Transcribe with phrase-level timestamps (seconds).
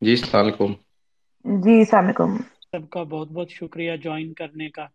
[0.00, 0.72] جی السلام علیکم۔
[1.44, 2.36] جی السلام علیکم۔
[2.72, 4.86] سب کا بہت بہت شکریہ جوائن کرنے کا۔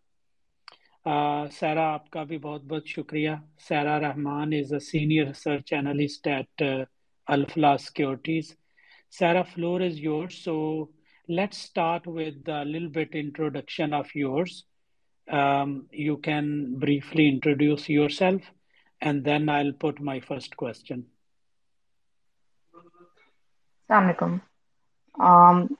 [1.51, 6.63] سیرا آپ کا بھی بہت بہت شکریہ۔ Saira Rehman is a senior research analyst at
[7.27, 8.55] Alfalah securities
[9.19, 10.85] Saira floor is yours so
[11.27, 14.63] let's start with Lal bit introduction of yours
[15.27, 18.51] you can briefly introduce yourself
[19.01, 21.01] and then I put my first question
[23.89, 24.37] السلام علیکم
[25.17, 25.77] Um, um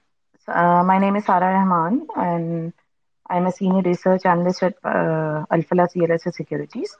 [0.48, 2.72] uh, my name is Sara Rahman, and
[3.30, 6.96] I'm a senior research analyst at uh, Alfala CLS Securities.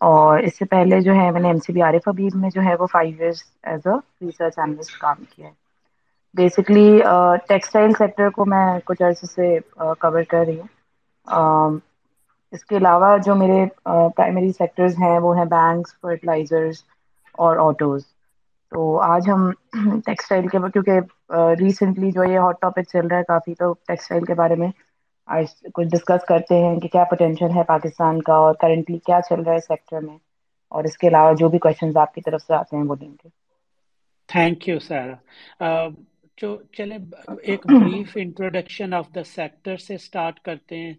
[0.00, 2.62] اور اس سے پہلے جو ہے میں نے M C be عارف حبیب میں جو
[2.62, 5.52] ہے وہ five years as a research analyst کام کیا ہے
[6.34, 6.98] بیسکلی
[7.48, 9.58] ٹیکسٹائل سیکٹر کو میں کچھ عرصے سے
[10.00, 10.66] کور کر رہی ہوں
[12.52, 16.82] اس کے علاوہ جو میرے پرائمری سیکٹرز ہیں، وہ ہیں بینکس فرٹیلائزرز
[17.38, 18.02] اور آٹوز
[18.72, 19.50] تو آج ہم
[20.06, 21.00] ٹیکسٹائل کے، کیونکہ
[21.58, 24.68] ریسنٹلی جو یہ ہاٹ ٹاپک چل رہا ہے کافی، تو ٹیکسٹائل کے بارے میں
[25.28, 29.40] آج کچھ ڈسکس کرتے ہیں کہ کیا پوٹینشیل ہے پاکستان کا اور کرنٹلی کیا چل
[29.40, 30.16] رہا ہے سیکٹر میں
[30.72, 33.10] اور اس کے علاوہ جو بھی کوشچنز آپ کی طرف سے آتے ہیں وہ دیں
[33.10, 33.28] گے۔
[34.28, 35.06] تھینک یو سر
[36.38, 36.98] جو چلیں،
[37.42, 40.94] ایک brief introduction of the sector سے اسٹارٹ کرتے ہیں۔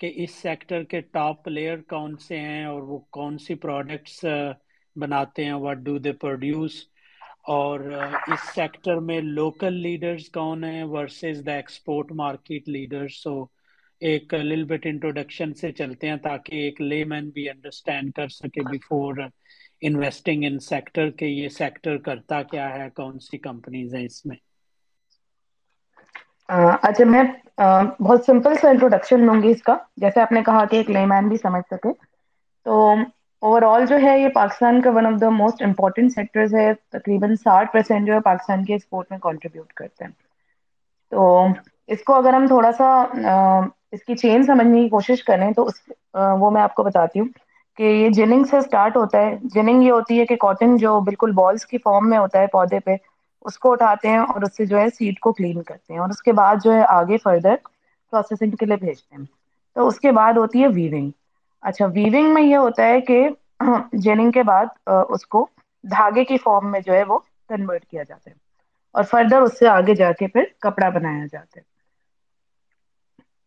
[0.00, 4.24] کہ اس سیکٹر کے ٹاپ پلیئر کون سے ہیں اور وہ کون سی پروڈکٹس
[4.96, 6.82] بناتے ہیں واٹ ڈو دے پروڈیوس
[7.48, 7.80] اور
[8.26, 13.44] اس سیکٹر میں لوکل لیڈرز کون ہیں versus the export market leaders so
[14.02, 18.62] ایک لل بٹ انٹروڈکشن سے چلتے ہیں تاکہ ایک لے مین بھی انڈرسٹینڈ کر سکے
[18.70, 19.14] بیفور
[19.82, 24.36] انویسٹنگ ان سیکٹر کہ یہ سیکٹر کرتا کیا ہے، کون سی کمپنیز ہیں اس میں.
[26.82, 27.22] اچھا میں
[28.00, 31.04] بہت سمپل سا انٹروڈکشن لوں گی اس کا۔ جیسے آپ نے کہا کہ ایک لے
[31.06, 31.92] مین بھی سمجھ سکے۔
[32.66, 32.74] تو
[33.42, 37.34] اوور آل جو ہے، یہ پاکستان کا one of the most important sectors ہے۔ تقریباً
[37.38, 40.12] ساٹھ پرسینٹ جو ہے پاکستان کے ایکسپورٹ میں کنٹریبیوٹ کرتے ہیں۔
[41.12, 41.46] تو
[41.88, 42.88] اس کو اگر ہم تھوڑا سا
[43.92, 45.80] اس کی چین سمجھنے کی کوشش کریں، تو اس
[46.40, 47.28] وہ میں آپ کو بتاتی ہوں
[47.78, 51.32] کہ یہ جننگ سے اسٹارٹ ہوتا ہے۔ جننگ یہ ہوتی ہے کہ کاٹن جو بالکل
[51.34, 52.96] بالس کی فارم میں ہوتا ہے پودے پہ
[53.44, 56.10] اس کو اٹھاتے ہیں اور اس سے جو ہے سیڈ کو کلین کرتے ہیں اور
[56.10, 57.54] اس کے بعد جو ہے آگے فردر
[58.12, 59.24] پروسیسنگ کے لیے بھیجتے ہیں۔
[59.76, 61.10] تو اس کے بعد ہوتی ہے ویونگ
[61.62, 63.18] اچھا ویونگ میں یہ ہوتا ہے کہ
[63.94, 64.66] جیننگ کے بعد
[65.08, 65.46] اس کو
[65.84, 67.18] دھاگے کی فارم میں جو ہے وہ
[67.50, 68.34] کنورٹ کیا جاتا ہے
[68.94, 71.64] اور فردر اس سے آگے جا کے پھر کپڑا بنایا جاتا ہے۔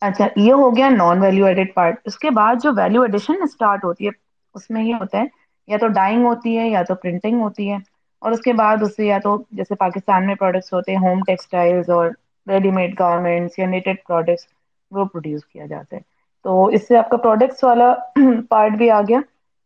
[0.01, 3.83] اچھا یہ ہو گیا نان ویلو ایڈیڈ پارٹ اس کے بعد جو ویلو ایڈیشن اسٹارٹ
[3.83, 4.11] ہوتی ہے،
[4.55, 5.25] اس میں یہ ہوتا ہے
[5.67, 7.77] یا تو ڈائنگ ہوتی ہے یا تو پرنٹنگ ہوتی ہے۔
[8.23, 11.19] اور اس کے بعد اس سے یا تو جیسے پاکستان میں پروڈکٹس ہوتے ہیں ہوم
[11.27, 12.09] ٹیکسٹائل اور
[12.47, 14.45] ریڈی میڈ گارمنٹس یا نیٹڈ پروڈکٹس
[14.91, 16.01] وہ پروڈیوس کیا جاتا ہے۔
[16.45, 17.93] تو اس سے آپ کا پروڈکٹس والا
[18.49, 19.19] پارٹ بھی آ گیا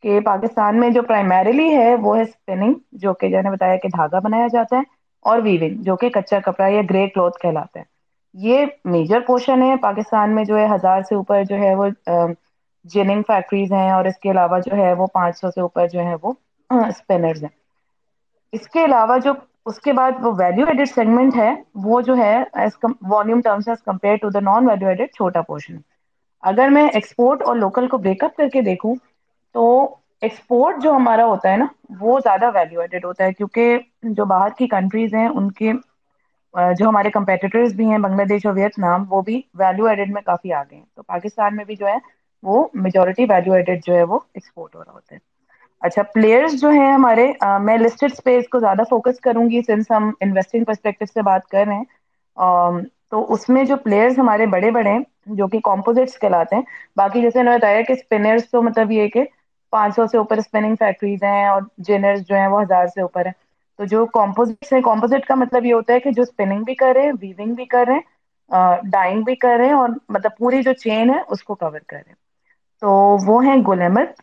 [0.04, 3.90] کہ پاکستان میں جو پرائمریلی ہے، وہ ہے اسپننگ جو کہ جو نے بتایا کہ
[3.90, 4.82] دھاگا بنایا جاتا ہے،
[5.26, 7.86] اور ویونگ جو کہ کچا کپڑا یا گرے کلوتھ کہلاتا ہے۔
[8.36, 11.88] یہ میجر پورشن ہے۔ پاکستان میں جو ہے، ہزار سے اوپر جو ہے، وہ
[12.86, 16.00] جننگ فیکٹریز ہیں اور اس کے علاوہ جو ہے، وہ پانچ سو سے اوپر جو
[16.00, 16.34] ہے، وہ
[16.88, 17.56] اسپینرز ہیں۔
[18.54, 19.32] اس کے علاوہ جو
[19.66, 21.50] اس کے بعد وہ ویلو ایڈڈ سیگمنٹ ہے،
[21.84, 22.36] وہ جو ہے
[23.04, 25.78] volume terms as compare to the non value added چھوٹا پورشن
[26.44, 28.94] اگر میں ایکسپورٹ اور لوکل کو بریک اپ کر کے دیکھوں
[29.56, 29.64] تو
[30.22, 31.66] ایکسپورٹ جو ہمارا ہوتا ہے نا،
[32.00, 33.78] وہ زیادہ ویلو ایڈیڈ ہوتا ہے کیونکہ
[34.12, 35.72] جو باہر کی کنٹریز ہیں، ان کے
[36.74, 40.54] جو ہمارے کمپیٹیٹرز بھی ہیں بنگلہ دیش اور ویتنام وہ بھی ویلو ایڈیڈ میں کافی
[40.54, 41.96] آگے ہیں۔ تو پاکستان میں بھی جو ہے،
[42.44, 45.20] وہ میجورٹی ویلو ایڈیڈ جو ہے وہ ایکسپورٹ ہو رہا ہوتا ہے۔
[45.82, 47.26] اچھا پلیئرس جو ہیں ہمارے
[47.62, 51.64] میں لسٹڈ اسپیس کو زیادہ فوکس کروں گی سنس ہم انویسٹنگ پرسپیکٹو سے بات کر
[51.66, 51.84] رہے ہیں۔
[53.10, 55.00] تو اس میں جو پلیئرس ہمارے بڑے بڑے ہیں،
[55.34, 56.64] جو کہ کمپوزٹس کہلاتے ہیں،
[56.98, 59.24] باقی جیسے انہوں نے بتایا کہ اسپنرس تو مطلب یہ کہ
[59.74, 63.26] پانچ سو سے اوپر اسپننگ فیکٹریز ہیں اور جینرس جو ہیں وہ ہزار سے اوپر
[63.26, 63.32] ہے
[63.80, 66.94] تو جو کمپوزٹ ہے کمپوزٹ کا مطلب یہ ہوتا ہے کہ جو اسپننگ بھی کر
[66.96, 68.16] رہے ہیں ویونگ بھی کر رہے ہیں
[68.90, 71.96] ڈائنگ بھی کر رہے ہیں اور مطلب پوری جو چین ہے، اس کو کور کر
[71.96, 72.16] رہے ہیں۔
[72.82, 72.90] تو
[73.26, 74.22] وہ ہیں گلیمت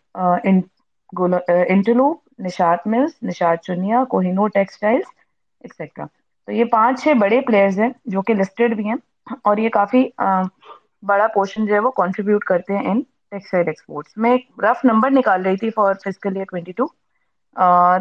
[1.15, 5.07] انٹلو Nishat mills Nishat Chunian Kohinoor textiles
[5.61, 6.05] etcetera
[6.47, 8.95] تو یہ پانچ چھ بڑے پلیئرز ہیں جو کہ لسٹڈ بھی ہیں
[9.43, 10.03] اور یہ کافی
[11.03, 13.01] بڑا پورشن جو ہے وہ کنٹریبیوٹ کرتے ہیں ان
[13.31, 16.85] ٹیکسٹائل ایکسپورٹس میں ایک رف نمبر نکال رہی تھی for fiscal year twenty two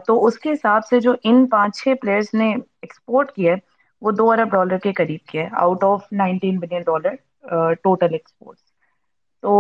[0.07, 3.59] تو اس کے حساب سے جو ان پانچ چھ پلیئرس نے ایکسپورٹ کیا ہے،
[4.03, 7.15] وہ دو ارب ڈالر کے قریب کے out of nineteen billion dollar
[7.83, 8.59] total export
[9.43, 9.55] تو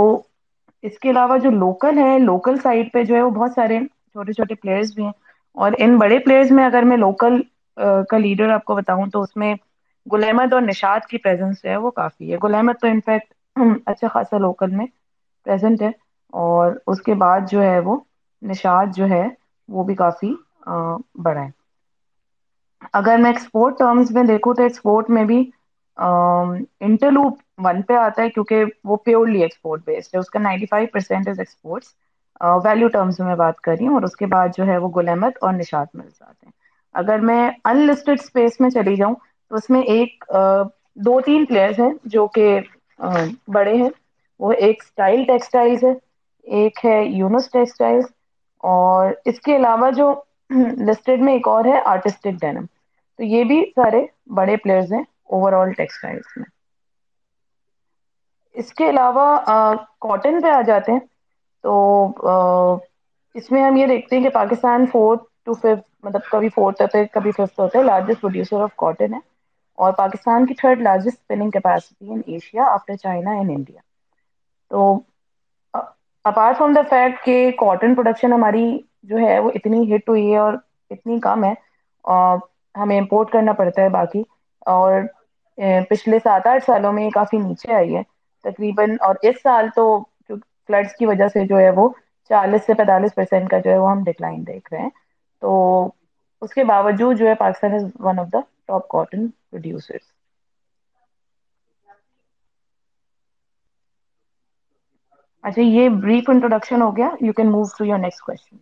[0.84, 4.32] اس کے علاوہ جو لوکل ہے لوکل سائڈ پہ جو ہے وہ بہت سارے چھوٹے
[4.32, 5.12] چھوٹے پلیئرز بھی ہیں۔
[5.56, 7.40] اور ان بڑے پلیئرز میں اگر میں لوکل
[8.08, 9.54] کا لیڈر آپ کو بتاؤں تو اس میں
[10.06, 13.32] گل احمد اور نشاد کی پریزنس جو ہے وہ کافی ہے۔ گل احمد تو انفیکٹ
[13.86, 14.86] اچھا خاصا لوکل میں
[15.46, 15.90] پریزنٹ ہے۔
[16.32, 17.96] اور اس کے بعد جو ہے وہ
[18.42, 19.26] نشاد جو ہے
[19.68, 20.32] وہ بھی کافی
[21.16, 21.48] بڑا ہے۔
[22.92, 25.38] اگر میں ایکسپورٹ ٹرمز میں دیکھوں تو ایکسپورٹ میں بھی
[25.96, 30.86] انٹرلوپ ون پہ آتا ہے کیونکہ وہ پیورلی ایکسپورٹ بیسڈ ہے، اس کا ninety five
[30.92, 31.94] percent is exports
[32.64, 35.08] value terms میں بات کر رہی ہوں اور اس کے بعد جو ہے وہ گل
[35.08, 36.52] احمد اور نشاد مل جاتے ہیں۔
[36.94, 39.14] اگر میں ان لسٹڈ اسپیس میں چلی جاؤں
[39.50, 40.24] تو اس میں ایک
[41.04, 42.58] دو تین پلیئرز ہیں جو کہ
[43.48, 43.88] بڑے ہیں۔
[44.40, 45.92] وہ ایک اسٹائل ٹیکسٹائلز ہے،
[46.46, 48.04] ایک ہے یونس ٹیکسٹائلز
[48.64, 50.12] اور اس کے علاوہ جو
[50.86, 52.64] لسٹڈ میں ایک اور ہے آرٹسٹک ڈینم
[53.18, 54.04] تو یہ بھی سارے
[54.34, 56.44] بڑے پلیئرز ہیں اوور آل ٹیکسٹائلس میں۔
[58.54, 59.26] اس کے علاوہ
[60.00, 61.00] کاٹن پہ آ جاتے ہیں۔
[61.64, 61.72] تو
[63.34, 65.70] اس میں ہم یہ دیکھتے ہیں کہ پاکستان فورتھ ٹو ففتھ
[66.02, 69.18] مطلب کبھی فورتھ ہوتا ہے کبھی ففتھ ہوتا ہے لارجسٹ پروڈیوسر آف کاٹن ہے۔
[69.78, 73.80] اور پاکستان کی third largest spinning capacity in Asia after China and India
[74.70, 74.80] so
[76.24, 78.66] apart from the fact کہ کاٹن پروڈکشن ہماری
[79.04, 80.52] جو ہے، وہ اتنی ہٹ ہوئی ہے اور
[80.90, 81.52] اتنی کم ہے
[82.04, 82.38] اور
[82.74, 84.22] ہمیں امپورٹ کرنا پڑتا ہے باقی۔
[84.66, 85.00] اور
[85.90, 88.02] پچھلے سات آٹھ سالوں میں کافی نیچے آئی ہے۔
[88.44, 89.84] تقریباً، اور اس سال تو
[90.28, 91.88] فلڈس کی وجہ سے جو ہے وہ
[92.30, 94.90] چالیس سے پینتالیس پرسینٹ کا جو ہے وہ ہم ڈکلائن دیکھ رہے ہیں۔
[95.42, 95.50] تو
[96.42, 100.12] اس کے باوجود جو ہے Pakistan is one of the top cotton producers
[105.44, 108.56] اچھا یہ بریف انٹروڈکشن ہو گیا۔ You can move to your next question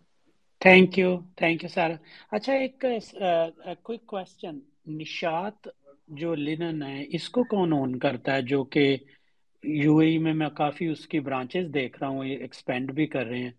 [0.61, 1.91] thank you thank you sir
[2.31, 2.85] اچھا ایک
[4.05, 4.59] کوشچن
[4.91, 5.67] نشات
[6.17, 8.85] جو لینن ہے، اس کو کون اون کرتا ہے؟ جو کہ
[9.63, 13.39] یو اے میں میں کافی اس کی برانچز دیکھ رہا ہوں ایکسپینڈ بھی کر رہے
[13.39, 13.51] ہیں۔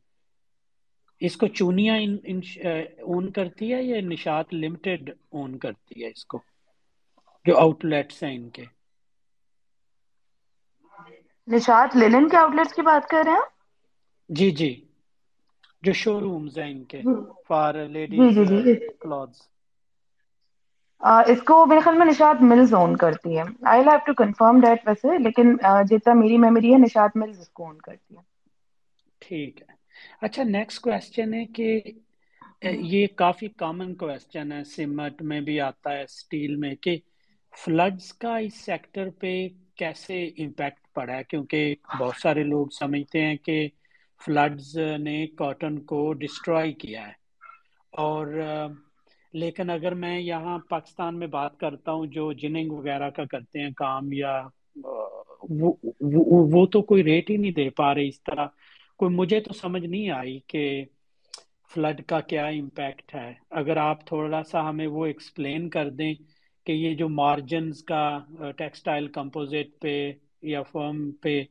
[1.20, 1.94] اس کو چونیا
[3.02, 6.38] اون کرتی ہے یا نشات لمیٹڈ اون کرتی ہے اس کو؟
[7.46, 8.64] جو آؤٹ لیٹس ہیں ان کے۔
[11.48, 13.46] نشات لینن کے آؤٹ لیٹس کی بات کر رہے ہیں
[14.28, 14.70] جی جی۔
[15.82, 17.00] جو شو رومز ہیں ان کے۔
[17.48, 18.38] فار لیڈیز
[19.00, 19.40] کلوتھز
[21.00, 24.86] اس کو میرے خیال میں نشاد ملز اون کرتی ہے۔ I have to confirm that
[24.86, 25.56] ویسے، لیکن
[25.90, 28.22] جتنا میری میموری ہے نشاد ملز اس کو اون کرتی ہے۔
[29.22, 29.72] ٹھیک ہے۔
[30.22, 31.68] اچھا نیکسٹ کوشچن ہے کہ
[32.62, 36.96] یہ کافی کامن کوشچن ہے سیمٹ میں بھی آتا ہے اسٹیل میں، کہ
[37.52, 39.32] فلڈز کا اس سیکٹر پہ
[39.76, 41.60] کیسے امپیکٹ پڑا ہے؟ کیونکہ
[42.00, 43.56] بہت سارے لوگ سمجھتے ہیں کہ
[44.20, 47.12] فلڈز نے کاٹن کو ڈسٹروائے کیا ہے۔
[47.92, 48.26] اور
[49.34, 53.70] لیکن اگر میں یہاں پاکستان میں بات کرتا ہوں جو جننگ وغیرہ کا کرتے ہیں
[53.76, 54.40] کام یا
[55.50, 58.46] وہ, تو کوئی ریٹ ہی نہیں دے پا رہے اس طرح۔
[58.96, 60.84] کوئی مجھے تو سمجھ نہیں آئی کہ
[61.70, 66.14] فلڈ کا کیا امپیکٹ ہے۔ اگر آپ تھوڑا سا ہمیں وہ ایکسپلین کر دیں
[66.66, 68.18] کہ یہ جو مارجنز کا
[68.56, 71.42] ٹیکسٹائل کمپوزٹ پہ یا فرم پہ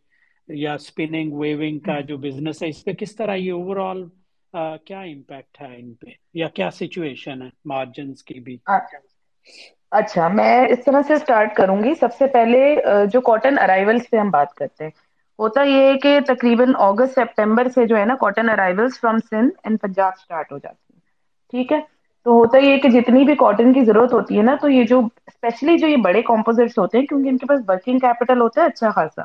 [0.47, 4.22] یا سپننگ ویونگ کا جو بزنس ہے اس پہ کس طرح یہ اوور آل overall...
[4.53, 8.57] کیا امپیکٹ ہے ان پہ؟ یا کیا سچویشن ہے مارجنس کی بھی
[9.91, 12.59] اچھا میں اس طرح سے سٹارٹ کروں گی سب سے پہلے
[13.11, 14.91] جو کاٹن ارائیولز پہ ہم بات کرتے ہیں،
[15.39, 19.53] ہوتا یہ ہے کہ تقریباً اگست سپٹمبر سے جو ہے نا cotton arrivals from Sindh
[19.63, 20.99] and Punjab start ہو جاتی ہیں۔
[21.53, 21.79] ٹھیک ہے؟
[22.25, 24.99] تو ہوتا یہ کہ جتنی بھی کاٹن کی ضرورت ہوتی ہے نا، تو یہ جو
[25.27, 28.65] اسپیشلی جو یہ بڑے کمپوزٹس ہوتے ہیں، کیونکہ ان کے پاس ورکنگ کیپیٹل ہوتا ہے
[28.65, 29.21] اچھا خاصا۔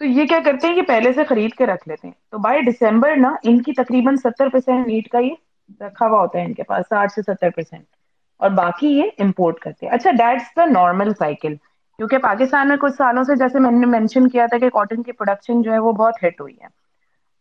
[0.00, 2.60] تو یہ کیا کرتے ہیں کہ پہلے سے خرید کے رکھ لیتے ہیں۔ تو بائی
[2.60, 5.34] ڈسمبر نا ان کی تقریباً ستر پرسینٹ نیٹ کا یہ
[5.80, 7.84] رکھا ہوا ہوتا ہے ان کے پاس، ساٹھ سے ستر پرسینٹ
[8.40, 11.54] اور باقی یہ امپورٹ کرتے ہیں۔ اچھا ڈیٹس دا نارمل سائیکل
[11.98, 15.12] کیونکہ پاکستان میں کچھ سالوں سے جیسے میں نے مینشن کیا تھا کہ کاٹن کی
[15.12, 16.66] پروڈکشن جو ہے وہ بہت ہٹ ہوئی ہے۔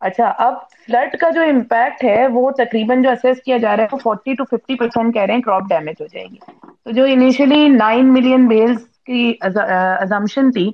[0.01, 0.53] اچھا اب
[0.86, 4.33] فلڈ کا جو امپیکٹ ہے وہ تقریباً جو اسیس کیا جا رہا ہے وہ فورٹی
[4.33, 6.38] ٹو ففٹی پرسینٹ کہہ رہے ہیں کراپ ڈیمیج ہو جائے گی۔
[6.83, 10.72] تو جو انیشلی نائن ملین بیلز کی ازمشن تھی،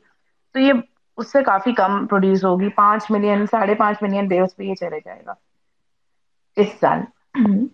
[0.55, 0.73] تو یہ
[1.19, 4.99] اس سے کافی کم پروڈیوس ہوگی۔ پانچ ملین ساڑھے پانچ ملین بیوس پہ یہ چلے
[5.05, 5.33] جائے گا۔
[6.57, 6.99] اس سال۔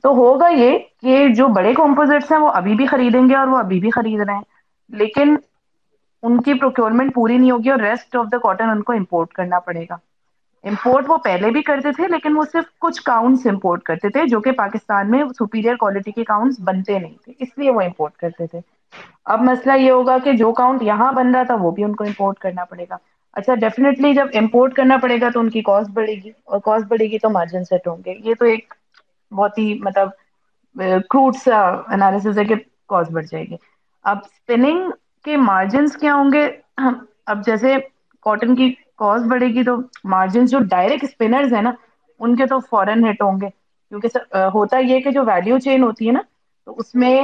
[0.01, 0.71] تو ہوگا یہ
[1.01, 4.21] کہ جو بڑے کمپوزٹس ہیں وہ ابھی بھی خریدیں گے اور وہ ابھی بھی خرید
[4.21, 4.43] رہے ہیں۔
[4.89, 5.35] لیکن
[6.23, 9.59] ان کی پروکیورمنٹ پوری نہیں ہوگی اور ریسٹ آف دا کاٹن ان کو امپورٹ کرنا
[9.59, 9.95] پڑے گا۔
[10.63, 14.39] امپورٹ وہ پہلے بھی کرتے تھے لیکن وہ صرف کچھ کاؤنٹس امپورٹ کرتے تھے جو
[14.39, 18.47] کہ پاکستان میں سپیریئر کوالٹی کے کاؤنٹس بنتے نہیں تھے۔ اس لیے وہ امپورٹ کرتے
[18.47, 18.59] تھے۔
[19.25, 22.03] اب مسئلہ یہ ہوگا کہ جو کاؤنٹ یہاں بن رہا تھا وہ بھی ان کو
[22.03, 22.97] امپورٹ کرنا پڑے گا۔
[23.35, 26.85] اچھا ڈیفینیٹلی جب امپورٹ کرنا پڑے گا تو ان کی کاسٹ بڑھے گی، اور کاسٹ
[26.89, 28.73] بڑھے گی تو مارجن سیٹ ہوں گے۔ یہ تو ایک
[29.31, 30.09] بہت ہی مطلب
[31.09, 31.57] کروڈ سا
[31.93, 32.55] انالیسز ہے کہ
[32.89, 33.55] کاسٹ بڑھ جائے گی۔
[34.05, 34.89] اب اسپننگ
[35.25, 36.47] کے مارجنس کیا ہوں گے؟
[37.25, 37.75] اب جیسے
[38.25, 39.75] کاٹن کی کاسٹ بڑھے گی تو
[40.09, 41.71] مارجنس جو ڈائریکٹ اسپنرز ہیں نا،
[42.19, 43.49] ان کے تو فورن ہٹ ہوں گے۔
[43.91, 46.21] کیونکہ ہوتا یہ کہ جو ویلیو چین ہوتی ہے نا،
[46.67, 47.15] تو اس میں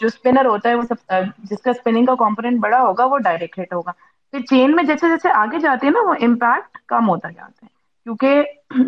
[0.00, 1.12] جو اسپنر ہوتا ہے، وہ سب
[1.50, 3.92] جس کا اسپننگ کا کمپوننٹ بڑا ہوگا، وہ ڈائریکٹ ہٹ ہوگا۔
[4.32, 7.74] پھر چین میں جیسے جیسے آگے جاتے ہیں نا، وہ امپیکٹ کم ہوتا جاتا ہے۔
[8.06, 8.42] کیونکہ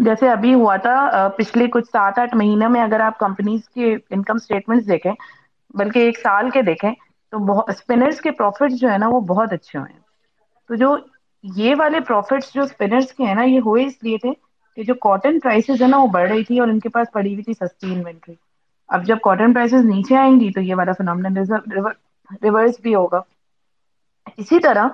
[0.05, 4.35] جیسے ابھی ہوا تھا پچھلے کچھ سات آٹھ مہینے میں اگر آپ کمپنیز کے انکم
[4.35, 5.13] اسٹیٹمنٹ دیکھیں،
[5.75, 6.93] بلکہ ایک سال کے دیکھیں،
[7.33, 10.01] تو اسپنرس کے پروفٹ جو ہے نا، وہ بہت اچھے ہوئے ہیں۔
[10.71, 10.97] تو جو
[11.45, 14.31] یہ والے پروفٹس جو اسپنرس کے ہیں نا، یہ ہوئے اس لیے تھے
[14.77, 17.33] کہ جو کاٹن پرائسز ہیں نا، وہ بڑھ رہی تھی اور ان کے پاس پڑی
[17.33, 18.35] ہوئی تھی سستی انوینٹری
[18.89, 21.29] اب جب کاٹن پرائسز نیچے آئیں گی، تو یہ والا فنامنا
[22.43, 23.21] ریورس بھی ہوگا۔
[24.37, 24.89] اسی طرح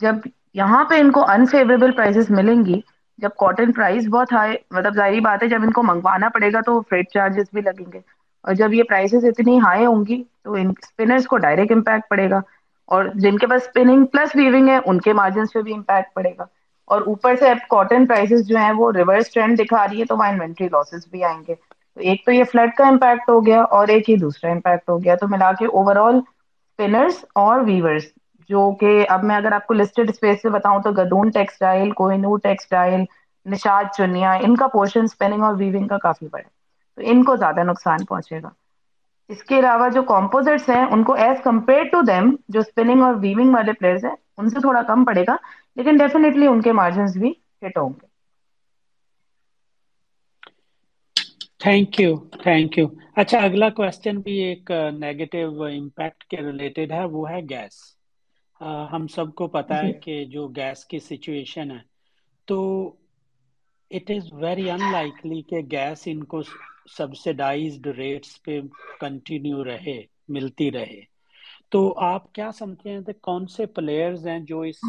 [0.00, 0.14] جب
[0.54, 2.80] یہاں پہ ان کو انفیوریبل پرائسز ملیں گی،
[3.18, 6.60] جب کاٹن پرائز بہت ہائی مطلب ظاہری بات ہے، جب ان کو منگوانا پڑے گا
[6.60, 8.00] تو فریٹ چارجز بھی لگیں گے۔
[8.42, 12.40] اور جب یہ پرائسیز اتنی ہائی ہوں گی تو اسپنرس کو ڈائریکٹ امپیکٹ پڑے گا۔
[12.86, 16.30] اور جن کے پاس اسپننگ پلس ویونگ ہے، ان کے مارجنس پہ بھی امپیکٹ پڑے
[16.38, 16.44] گا۔
[16.86, 20.16] اور اوپر سے اب کاٹن پرائسز جو ہیں، وہ ریورس ٹرینڈ دکھا رہی ہے تو
[20.16, 21.54] وہ انوینٹری لاسز بھی آئیں گے۔
[21.94, 25.04] تو ایک تو یہ فلڈ کا امپیکٹ ہو گیا اور ایک ہی دوسرا امپیکٹ ہو
[25.04, 28.02] گیا۔ تو ملا کے اوور آل اسپنرس اور ویورس
[28.50, 32.38] جو کہ اب میں اگر آپ کو لسٹڈ اسپیس سے بتاؤں تو گدون ٹیکسٹائل کوہنور
[32.42, 33.04] ٹیکسٹائل
[33.46, 36.54] نشاد چنیا ان کا پورشن اسپننگ اور ویونگ کا کافی بڑا ہے۔
[36.98, 38.48] تو ان کو زیادہ نقصان پہنچے گا۔
[39.30, 43.14] اس کے علاوہ جو کمپوزٹس ہیں، ان کو ایز کمپیئر ٹو دیم جو اسپننگ اور
[43.20, 45.36] ویونگ والے پلیئرس ہیں، ان سے تھوڑا کم پڑے گا،
[45.76, 48.06] لیکن ڈیفینیٹلی ان کے مارجنس بھی ہٹ ہوں گے۔
[51.60, 52.12] تھینک یو
[52.42, 52.86] تھینک یو
[53.20, 54.64] اچھا اگلا کوشچن بھی ایک
[54.98, 57.74] نیگیٹو امپیکٹ کے ریلیٹڈ ہے، وہ ہے گیس
[58.92, 61.78] ہم سب کو پتا جی۔ ہے کہ جو گیس کی سچویشن ہے
[62.48, 62.58] تو
[63.90, 66.42] it is very unlikely کہ گیس ان کو
[66.96, 68.60] سبسڈائزڈ ریٹس پہ
[69.00, 71.00] کنٹینیو رہے ملتی رہے۔
[71.70, 74.80] تو آپ کیا سمجھتے ہیں کون سے پلیئرز ہیں جو اس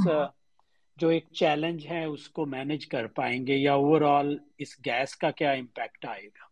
[0.97, 5.15] جو ایک چیلنج ہے اس کو مینج کر پائیں گے؟ یا اوور آل اس گیس
[5.15, 6.45] کا کیا امپیکٹ آئے گا؟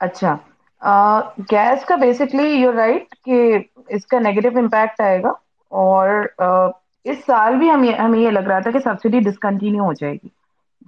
[0.00, 0.34] اچھا۔
[1.50, 5.32] گیس کا بیسکلی یو رائٹ کہ اس کا نیگیٹو امپیکٹ آئے گا
[5.72, 6.08] اور
[7.06, 10.28] اس سال بھی ہمیں یہ لگ رہا تھا کہ سبسڈی ڈسکنٹینیو ہو جائے گی،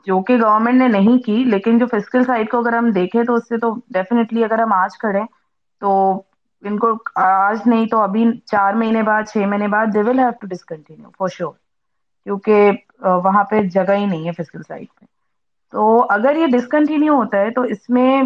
[0.07, 3.35] جو کہ گورنمنٹ نے نہیں کی، لیکن جو فزیکل سائڈ کو اگر ہم دیکھیں تو
[3.35, 5.21] اس سے تو ڈیفینیٹلی اگر ہم آج کھڑے
[5.83, 5.91] تو
[6.63, 10.31] ان کو آج نہیں تو ابھی چار مہینے بعد، چھ مہینے بعد the will have
[10.33, 11.53] to discontinue for sure
[12.27, 12.71] کیونکہ
[13.25, 15.05] وہاں پہ جگہ ہی نہیں ہے فزیکل سائٹ پہ
[15.73, 18.23] تو اگر یہ ڈسکنٹینیو ہوتا ہے تو اس میں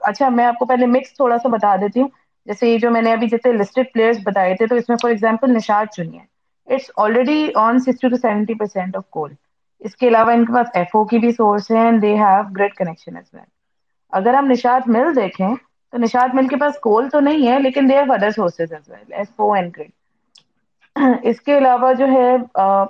[0.00, 2.08] اچھا میں آپ کو پہلے مکس تھوڑا سا بتا دیتی ہوں۔
[2.46, 5.10] جیسے یہ جو میں نے ابھی جیسے لسٹڈ پلیئرس بتائے تھے، تو اس میں فار
[5.10, 6.24] ایگزامپل نشاد چنی ہے۔
[6.68, 9.32] It's already on sixty to seventy percent of coal
[9.80, 12.42] اس کے علاوہ ان کے پاس ایف او کی بھی سورس ہے and they have
[12.56, 13.16] great connection
[14.12, 15.48] اگر ہم نشاط مل دیکھیں،
[15.92, 18.88] تو نشاط مل کے پاس کول تو نہیں ہے، لیکن they have other sources as
[18.88, 19.90] well F O and grid
[21.22, 22.30] اس کے علاوہ جو ہے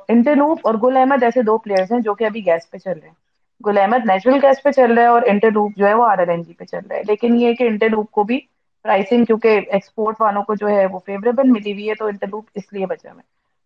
[0.09, 3.09] انٹروپ اور گل احمد ایسے دو پلیئرس ہیں جو کہ ابھی گیس پہ چل رہے
[3.09, 3.23] ہیں۔
[3.64, 6.18] گل احمد نیچرل گیس پہ چل رہا ہے اور انٹر لوپ جو ہے وہ آر
[6.18, 8.38] ایل این جی پہ چل رہا ہے۔ لیکن یہ کہ انٹر لوپ کو بھی
[8.85, 12.73] پرائسنگ کیونکہ ایکسپورٹ والوں کو جو ہے وہ فیوریبل ملی ہوئی ہے تو انٹروپ اس
[12.73, 13.21] لیے بچا ہے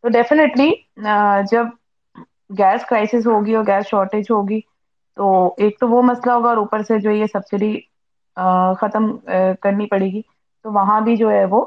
[0.04, 0.70] تو ڈیفینیٹلی
[1.46, 1.66] جب
[2.58, 4.60] گیس کرائسس ہوگی اور گیس شارٹیج ہوگی
[5.16, 5.26] تو
[5.58, 7.72] ایک تو وہ مسئلہ ہوگا اور اوپر سے جو یہ سبسڈی
[8.78, 9.16] ختم
[9.60, 10.22] کرنی پڑے گی۔
[10.64, 11.64] تو وہاں بھی جو ہے وہ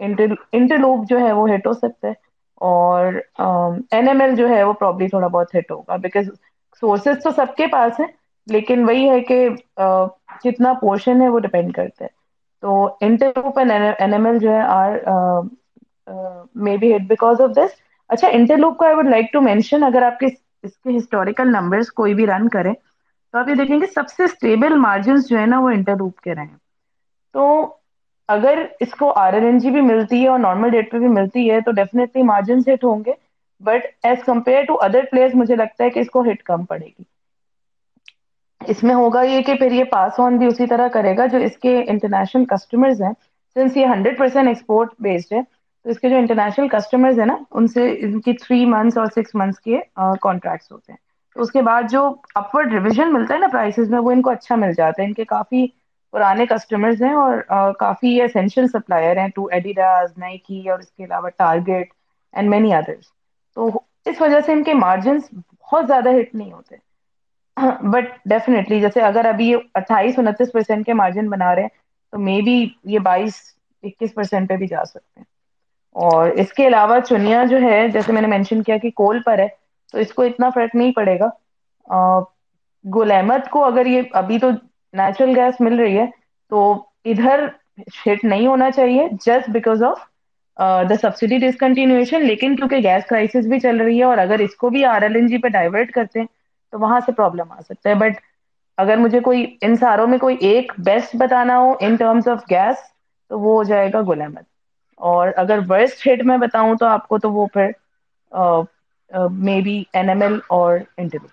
[0.00, 2.12] انٹر لوپ جو ہے وہ ہٹ ہو سکتا ہے
[2.60, 6.28] اور این ایم ایل جو ہے وہ پروبلی تھوڑا بہت ہٹ ہوگا۔ بیکاز
[6.82, 8.04] سورسز تو سب کے پاس ہے
[8.46, 9.48] لیکن وہی ہے کہ
[10.42, 12.10] کتنا پورشن ہے وہ ڈپینڈ کرتا ہے۔
[12.62, 13.70] تو انٹروپ این
[14.12, 14.96] ایم ایل جو ہے are
[16.56, 19.84] may be hit because of this اچھا انٹر لوپ کو I would like to mention
[19.84, 20.26] اگر آپ کے
[20.64, 22.72] اس کے ہسٹوریکل نمبرس کوئی بھی رن کرے
[23.34, 26.20] تو آپ یہ دیکھیں گے سب سے اسٹیبل مارجنس جو ہے نا، وہ انٹر روپ
[26.20, 26.54] کے رہے
[27.34, 27.44] تو
[28.28, 31.08] اگر اس کو آر ایل این جی بھی ملتی ہے اور نارمل ڈیٹ پہ بھی
[31.10, 33.12] ملتی ہے، تو ڈیفینیٹلی مارجن ہٹ ہوں گے۔
[33.62, 36.86] But as compare to other player مجھے لگتا ہے کہ اس کو ہٹ کم پڑے
[36.86, 37.02] گی۔
[38.60, 41.38] اس میں ہوگا یہ کہ پھر یہ پاس آن بھی اسی طرح کرے گا جو
[41.38, 43.12] اس کے انٹرنیشنل کسٹمرز ہیں۔
[43.56, 45.42] سنس یہ ہنڈریڈ پرسینٹ ایکسپورٹ بیسڈ ہے،
[45.84, 49.06] تو اس کے جو انٹرنیشنل کسٹمرز ہیں نا، ان سے ان کی تھری منتھس اور
[49.16, 49.78] سکس منتھس کے
[50.22, 50.98] کانٹریکٹس ہوتے ہیں۔
[51.36, 54.30] تو اس کے بعد جو اپورڈ ریویژن ملتا ہے نا پرائسز میں، وہ ان کو
[54.30, 55.66] اچھا مل جاتا ہے۔ ان کے کافی
[56.14, 57.38] پرانے کسٹمرس ہیں اور
[57.78, 61.92] کافی اسینشیل سپلائر ہیں۔ ٹو ایڈیڈاز نئی کی اور اس کے علاوہ ٹارگیٹ
[62.34, 63.10] اینڈ مینی ادرس
[63.54, 65.22] تو اس وجہ سے ان کے مارجنس
[65.60, 66.76] بہت زیادہ ہٹ نہیں ہوتے۔
[67.82, 71.68] بٹ ڈیفینیٹلی جیسے اگر ابھی یہ اٹھائیس، انتیس پرسینٹ کے مارجن بنا رہے ہیں،
[72.10, 73.34] تو مے بی یہ بائیس،
[73.82, 75.24] اکیس پرسینٹ پہ بھی جا سکتے ہیں۔
[75.92, 79.38] اور اس کے علاوہ چنیا جو ہے، جیسے میں نے مینشن کیا کہ کول پر
[79.38, 79.48] ہے،
[79.92, 81.28] تو اس کو اتنا فرق نہیں پڑے گا۔
[82.94, 84.50] گل احمد کو اگر یہ ابھی تو
[84.92, 86.06] نیچرل گیس مل رہی ہے،
[86.50, 87.46] تو ادھر
[88.06, 90.00] ہٹ نہیں ہونا چاہیے just because of
[90.84, 94.70] the subsidy discontinuation لیکن کیونکہ گیس کرائسس بھی چل رہی ہے اور اگر اس کو
[94.70, 96.26] بھی آر ایل این جی پہ ڈائیورٹ کرتے ہیں،
[96.72, 98.20] تو وہاں سے پرابلم آ سکتا ہے۔ بٹ
[98.78, 102.76] اگر مجھے کوئی، ان ساروں میں کوئی ایک بیسٹ بتانا ہو ان ٹرمز آف گیس
[103.30, 104.42] تو وہ ہو جائے گا گل احمد۔
[105.00, 107.70] اور اگر ورسٹ ہیٹ میں بتاؤں تو آپ کو تو وہ پھر
[109.40, 111.28] may be N M L اور انٹرویو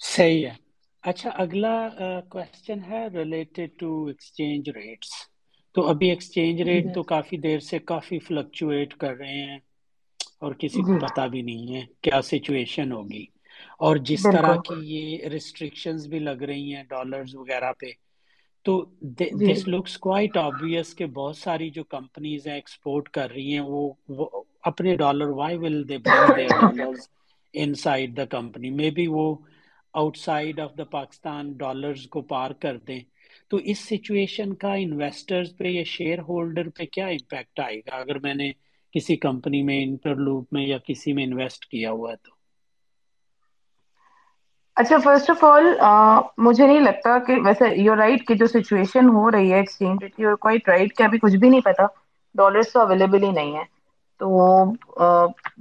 [0.00, 0.54] صحیح ہے۔
[1.04, 1.74] اچھا اگلا
[2.30, 5.10] کوشچن ہے ریلیٹڈ ٹو ایکسچینج ریٹس
[5.74, 9.58] تو ابھی ایکسچینج ریٹ تو کافی دیر سے کافی فلکچویٹ کر رہے ہیں
[10.40, 13.24] اور کسی کو جی۔ پتا بھی نہیں ہے کیا سچویشن ہوگی۔
[13.78, 17.90] اور جس طرح کی یہ ریسٹرکشنز بھی لگ رہی ہیں ڈالرز وغیرہ پہ
[18.66, 18.72] تو
[19.40, 23.90] دس لکس کوائٹ آبویس کہ بہت ساری جو کمپنیز ہیں ایکسپورٹ کر رہی ہیں وہ
[24.70, 27.08] اپنے dollar why will they bring their dollars
[27.76, 29.26] inside the company may be وہ
[30.18, 33.00] outside of the Pakistan dollars کو پار کر دیں۔
[33.50, 38.18] تو اس سچویشن کا انویسٹرز پہ یا شیئر ہولڈر پہ کیا امپیکٹ آئے گا؟ اگر
[38.20, 38.50] میں نے
[38.94, 42.32] کسی کمپنی میں انٹرلوپ میں یا کسی میں انویسٹ کیا ہوا ہے تو۔
[44.76, 45.64] اچھا فرسٹ آف آل
[46.38, 50.14] مجھے نہیں لگتا کہ ویسے یو رائٹ کی جو سچویشن ہو رہی ہے ایکسچینج ریٹ
[50.16, 51.86] کی کوائٹ رائٹ کہ ابھی کچھ بھی نہیں پتا
[52.34, 53.62] ڈالرس تو اویلیبل ہی نہیں ہے
[54.20, 54.28] تو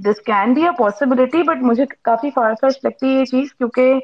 [0.04, 4.00] this can be a possibility but مجھے کافی فار فش لگتی ہے یہ چیز کیونکہ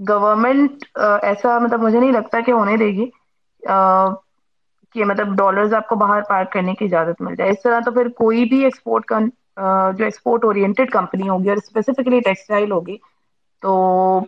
[0.00, 3.08] گورمنٹ uh, ایسا مطلب مجھے نہیں لگتا کہ ہونے دے گی
[3.62, 4.14] uh,
[4.94, 7.90] کہ مطلب ڈالرز آپ کو باہر پارک کرنے کی اجازت مل جائے۔ اس طرح تو
[7.92, 12.96] پھر کوئی بھی ایکسپورٹ uh, جو ایکسپورٹ اورینٹیڈ کمپنی ہوگی اور اسپیسیفکلی ٹیکسٹائل ہوگی،
[13.62, 14.20] تو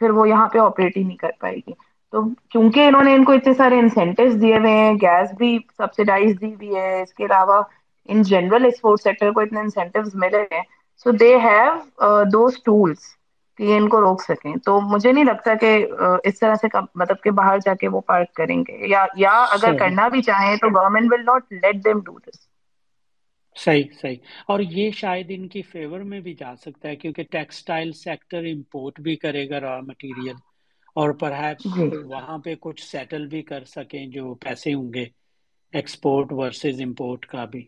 [0.00, 1.72] پھر وہ یہاں پہ آپریٹ ہی نہیں کر پائے گی۔
[2.12, 6.40] تو کیونکہ انہوں نے ان کو اتنے سارے انسینٹیوز دیے ہوئے ہیں گیس بھی سبسڈائز
[6.40, 7.62] دی ہوئی ہے، اس کے علاوہ
[8.08, 10.62] ان جنرل اسپورٹ سیکٹر کو اتنے انسینٹیوز ملے ہیں۔
[11.06, 12.98] So they have those tools
[13.58, 15.74] کہ یہ ان کو روک سکیں۔ تو مجھے نہیں لگتا کہ
[16.24, 19.76] اس طرح سے مطلب کہ باہر جا کے وہ پارک کریں گے۔ یا یا اگر
[19.78, 22.40] کرنا بھی چاہیں تو government will not let them do this
[23.56, 24.16] صحیح صحیح۔
[24.48, 29.00] اور یہ شاید ان کی فیور میں بھی جا سکتا ہے کیونکہ ٹیکسٹائل سیکٹر امپورٹ
[29.00, 30.34] بھی کرے گا را مٹیریل
[30.96, 35.04] اور پرہیپس جی۔ وہاں پہ کچھ سیٹل بھی کر سکیں جو پیسے ہوں گے
[35.72, 37.62] ایکسپورٹ ورسز امپورٹ کا بھی۔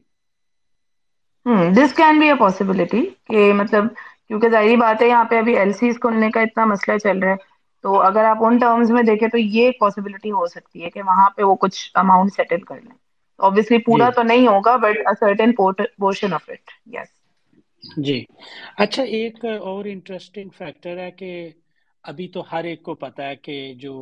[1.76, 3.84] This can be a possibility کہ مطلب
[4.30, 7.30] کیونکہ ظاہری بات ہے یہاں پہ ابھی ایل سیز کھلنے کا اتنا مسئلہ چل رہا
[7.30, 7.36] ہے۔
[7.84, 11.28] تو اگر آپ ان ٹرمز میں دیکھیں تو یہ پاسبلٹی ہو سکتی ہے کہ وہاں
[11.30, 12.96] پہ وہ کچھ اماؤنٹ سیٹل کر لیں۔
[13.40, 17.08] اوبویسلی جی۔ پورا تو نہیں ہوگا but certain portion of it yes
[17.98, 18.18] جی۔
[18.78, 21.30] اچھا ایک اور انٹرسٹنگ فیکٹر ہے کہ
[22.04, 23.94] ابھی تو ہر ایک کو پتا ہے کہ جو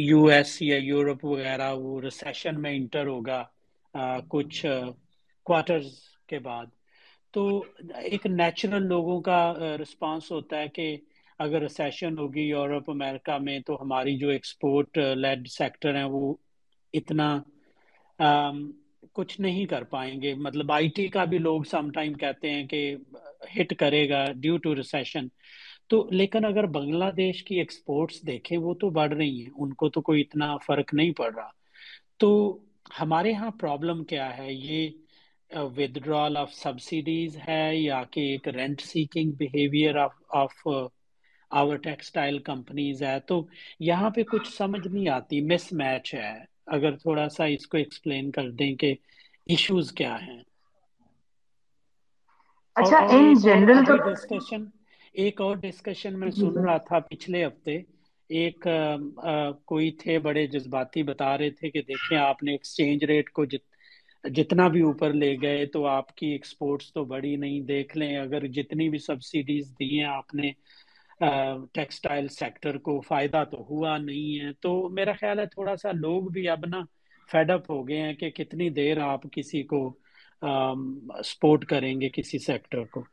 [0.00, 3.42] یو ایس یا یورپ وغیرہ وہ ریسیشن میں انٹر ہوگا
[4.30, 4.64] کچھ
[5.46, 5.88] کوارٹرز
[6.28, 6.66] کے بعد۔
[7.34, 7.42] تو
[8.04, 9.38] ایک نیچرل لوگوں کا
[9.82, 10.96] رسپانس ہوتا ہے کہ
[11.40, 16.34] اگر سیشن ہوگی یورپ، امریکہ میں، تو ہماری جو ایکسپورٹ لیڈ سیکٹر ہیں، وہ
[16.94, 17.28] اتنا
[19.14, 22.66] کچھ نہیں کر پائیں گے۔ مطلب آئی ٹی کا بھی لوگ سم ٹائم کہتے ہیں
[22.68, 22.80] کہ
[23.56, 25.26] ہٹ کرے گا ڈیو ٹو ریسیشن
[25.90, 29.88] تو لیکن اگر بنگلہ دیش کی ایکسپورٹس دیکھیں، وہ تو بڑھ رہی ہیں۔ ان کو
[29.90, 31.48] تو کوئی اتنا فرق نہیں پڑ رہا۔
[32.20, 32.28] تو
[33.00, 34.88] ہمارے ہاں پرابلم کیا ہے؟ یہ
[35.54, 40.66] ودڈرال آف سبسڈیز ہے یا کہ ایک rent seeking behaviour of
[41.50, 43.46] our textile companies ہے تو
[43.80, 46.32] یہاں پہ کچھ سمجھ نہیں آتی مس میچ ہے
[46.66, 48.94] اگر تھوڑا سا اس کو ایکسپلین کر دیں کہ
[49.46, 50.40] ایشوز کیا ہیں
[52.76, 54.64] اچھا ان جنرل تو ڈسکشن
[55.14, 57.76] ایک اور ڈسکشن میں سن رہا تھا پچھلے ہفتے
[58.30, 58.66] ایک
[59.64, 63.73] کوئی تھے بڑے جذباتی بتا رہے تھے کہ دیکھیں آپ نے ایکسچینج ریٹ کو جت
[64.24, 68.46] جتنا بھی اوپر لے گئے تو آپ کی ایکسپورٹس تو بڑی نہیں، دیکھ لیں، اگر
[68.48, 70.50] جتنی بھی سبسڈیز دی ہیں آپ نے
[71.74, 76.28] ٹیکسٹائل سیکٹر کو فائدہ تو ہوا نہیں ہے۔ تو میرا خیال ہے تھوڑا سا لوگ
[76.30, 76.80] بھی اب نا
[77.30, 79.80] فیڈ اپ ہو گئے ہیں کہ کتنی دیر آپ کسی کو
[81.24, 83.04] سپورٹ کریں گے کسی سیکٹر کو۔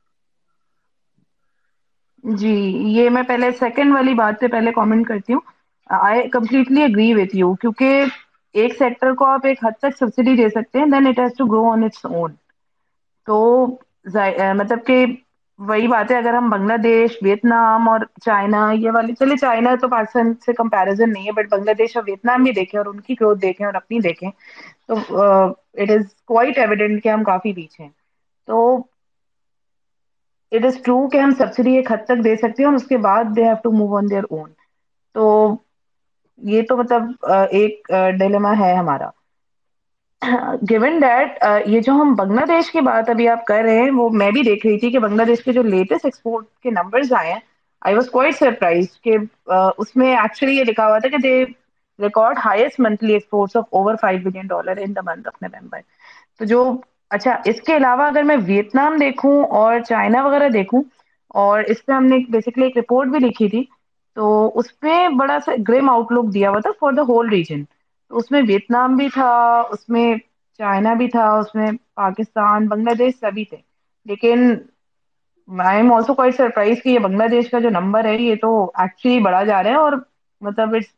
[2.24, 2.54] جی
[2.95, 5.41] یہ میں پہلے سیکنڈ والی بات سے پہلے کامنٹ کرتی ہوں۔
[5.89, 8.04] I completely agree with you کیونکہ
[8.56, 11.46] ایک سیکٹر کو آپ ایک حد تک سبسڈی دے سکتے ہیں then it has to
[11.48, 12.32] grow on its own
[13.28, 13.38] تو
[14.56, 15.06] مطلب کہ
[15.60, 19.88] وہی بات ہے، اگر ہم بنگلہ دیش، ویتنام اور چائنا، یہ والی چلے چائنا تو
[19.90, 23.16] پاکستان سے کمپیرزن نہیں ہے بٹ بنگلہ دیش اور ویتنام بھی دیکھیں اور ان کی
[23.16, 24.30] گروتھ دیکھیں اور اپنی دیکھیں،
[24.88, 24.96] تو
[25.76, 27.92] اٹ از کوائٹ ایویڈینٹ کہ ہم کافی پیچھے ہیں۔
[28.48, 28.58] تو
[30.52, 32.98] اٹ از ٹرو کہ ہم سبسڈی ایک حد تک دے سکتے ہیں اور اس کے
[33.00, 34.50] بعد they have to move on their own
[35.16, 35.24] تو
[36.43, 37.88] یہ تو مطلب ایک
[38.19, 39.10] ڈیلیما ہے ہمارا۔
[40.69, 44.10] گیون دیٹ یہ جو ہم بنگلہ دیش کی بات ابھی آپ کر رہے ہیں، وہ
[44.12, 47.32] میں بھی دیکھ رہی تھی کہ بنگلہ دیش کے جو لیٹسٹ ایکسپورٹ کے نمبرز آئے
[47.32, 47.39] ہیں
[47.82, 49.15] آئی واز کوائٹ سرپرائز کہ
[49.77, 51.34] اس میں ایکچولی یہ لکھا ہوا تھا کہ they
[51.99, 55.80] record highest monthly exports of over five billion dollar in the month of November
[56.39, 56.63] تو جو
[57.12, 60.82] اچھا اس کے علاوہ اگر میں ویتنام دیکھوں اور چائنا وغیرہ دیکھوں،
[61.36, 63.63] اور اس پہ ہم نے بیسکلی ایک رپورٹ بھی لکھی تھی
[64.17, 67.63] تو اس میں بڑا سا گریم آؤٹ لک دیا ہوا تھا فار دا ہول ریجن
[68.12, 69.32] تو اس میں ویتنام بھی تھا،
[69.69, 70.13] اس میں
[70.60, 73.58] چائنا بھی تھا، اس میں پاکستان، بنگلہ دیش سبھی تھے۔
[74.06, 74.39] لیکن
[75.47, 78.50] I am also quite surprise کہ یہ بنگلہ دیش کا جو نمبر ہے، یہ تو
[78.76, 79.93] ایکچولی بڑھا جا رہا ہے اور
[80.41, 80.89] مطلب it's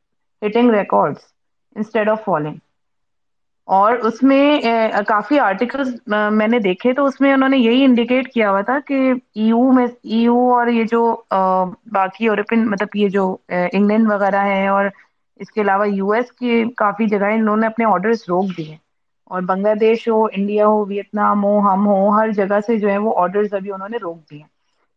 [0.42, 1.32] hitting records
[1.76, 2.58] instead of following
[3.68, 4.60] اور اس میں
[5.08, 5.88] کافی آرٹیکلس
[6.32, 9.44] میں نے دیکھے تو اس میں انہوں نے یہی انڈیکیٹ کیا ہوا تھا کہ ای
[9.44, 11.04] یو میں ای یو اور یہ جو
[11.92, 14.86] باقی یورپین مطلب یہ جو انگلینڈ وغیرہ ہے اور
[15.40, 18.76] اس کے علاوہ یو ایس کی کافی جگہ انہوں نے اپنے آرڈرس روک دیے
[19.32, 22.98] اور بنگلہ دیش ہو انڈیا ہو ویتنام ہو، ہم ہو، ہر جگہ سے جو ہے
[23.00, 24.42] وہ آرڈرز ابھی انہوں نے روک دیے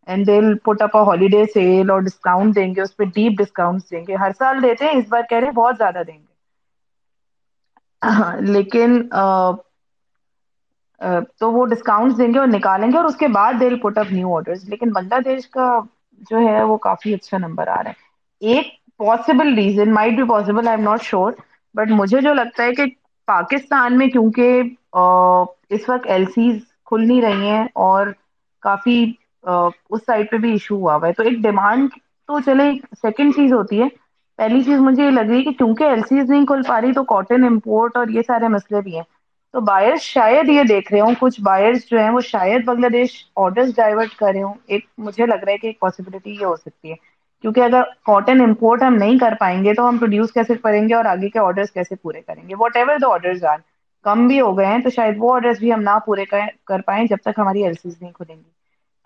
[0.08, 4.04] and they'll put up holiday sale اور ڈسکاؤنٹ دیں گے، اس پہ ڈیپ ڈسکاؤنٹس دیں
[4.08, 6.34] گے۔ ہر سال دیتے ہیں، اس بار کہہ رہے ہیں بہت زیادہ دیں گے۔
[8.08, 8.90] ہاں لیکن
[11.38, 14.12] تو وہ ڈسکاؤنٹس دیں گے اور نکالیں گے اور اس کے بعد دل پٹ اپ
[14.12, 15.68] نیو آرڈر لیکن بنگلہ دیش کا
[16.30, 18.04] جو ہے وہ کافی اچھا نمبر آ رہا ہے۔
[18.42, 18.66] ایک
[18.98, 21.32] پاسبل ریزن مائٹ بھی possible I am not sure
[21.74, 22.84] but مجھے جو لگتا ہے کہ
[23.28, 24.62] پاکستان میں کیونکہ
[25.70, 28.06] اس وقت ایل سیز کھل نہیں رہی ہیں اور
[28.62, 29.04] کافی
[29.44, 31.90] اس سائڈ پہ بھی ایشو ہوا ہوا ہے۔ تو ایک ڈیمانڈ
[32.28, 33.88] تو چلے سیکنڈ چیز ہوتی ہے۔
[34.38, 36.92] پہلی چیز مجھے یہ لگ رہی ہے کہ کیونکہ ایل سیز نہیں کھل پا رہی
[36.92, 39.02] تو کاٹن امپورٹ اور یہ سارے مسئلے بھی ہیں۔
[39.54, 43.12] تو بائرس شاید یہ دیکھ رہے ہوں، کچھ بائرس جو ہیں وہ شاید بنگلہ دیش
[43.36, 46.56] آڈرس ڈائیورٹ کر رہے ہوں۔ ایک مجھے لگ رہا ہے کہ ایک پاسبلٹی یہ ہو
[46.56, 46.94] سکتی ہے۔
[47.44, 50.94] کیونکہ اگر کاٹن امپورٹ ہم نہیں کر پائیں گے تو ہم پروڈیوس کیسے کریں گے
[50.94, 53.58] اور آگے کے آرڈرس کیسے پورے کریں گے؟ Whatever the orders are
[54.04, 57.04] come بھی ہو گئے ہیں تو شاید وہ آرڈرس بھی ہم نہ پورے کر پائیں
[57.06, 58.50] جب تک ہماری ایل سیز نہیں کھلیں گی۔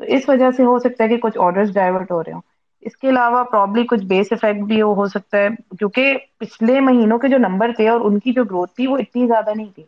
[0.00, 2.40] تو اس وجہ سے ہو سکتا ہے کہ کچھ آرڈرس ڈائیورٹ ہو رہے ہوں۔
[2.82, 6.06] اس کے علاوہ پروبلی کچھ بیس افیکٹ بھی ہو سکتا ہے، کیونکہ
[6.38, 9.50] پچھلے مہینوں کے جو نمبر تھے اور ان کی جو گروتھ تھی وہ اتنی زیادہ
[9.56, 9.84] نہیں تھی۔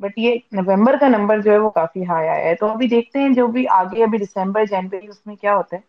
[0.00, 3.18] بٹ یہ نومبر کا نمبر جو ہے وہ کافی ہائی آیا ہے۔ تو ابھی دیکھتے
[3.18, 5.80] ہیں جو بھی آگے ابھی دسمبر جنوری اس میں کیا ہوتا ہے۔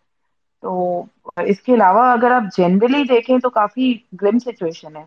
[0.62, 1.02] تو
[1.44, 3.92] اس کے علاوہ اگر آپ جنرلی دیکھیں تو کافی
[4.22, 5.04] گرم سچویشن ہے۔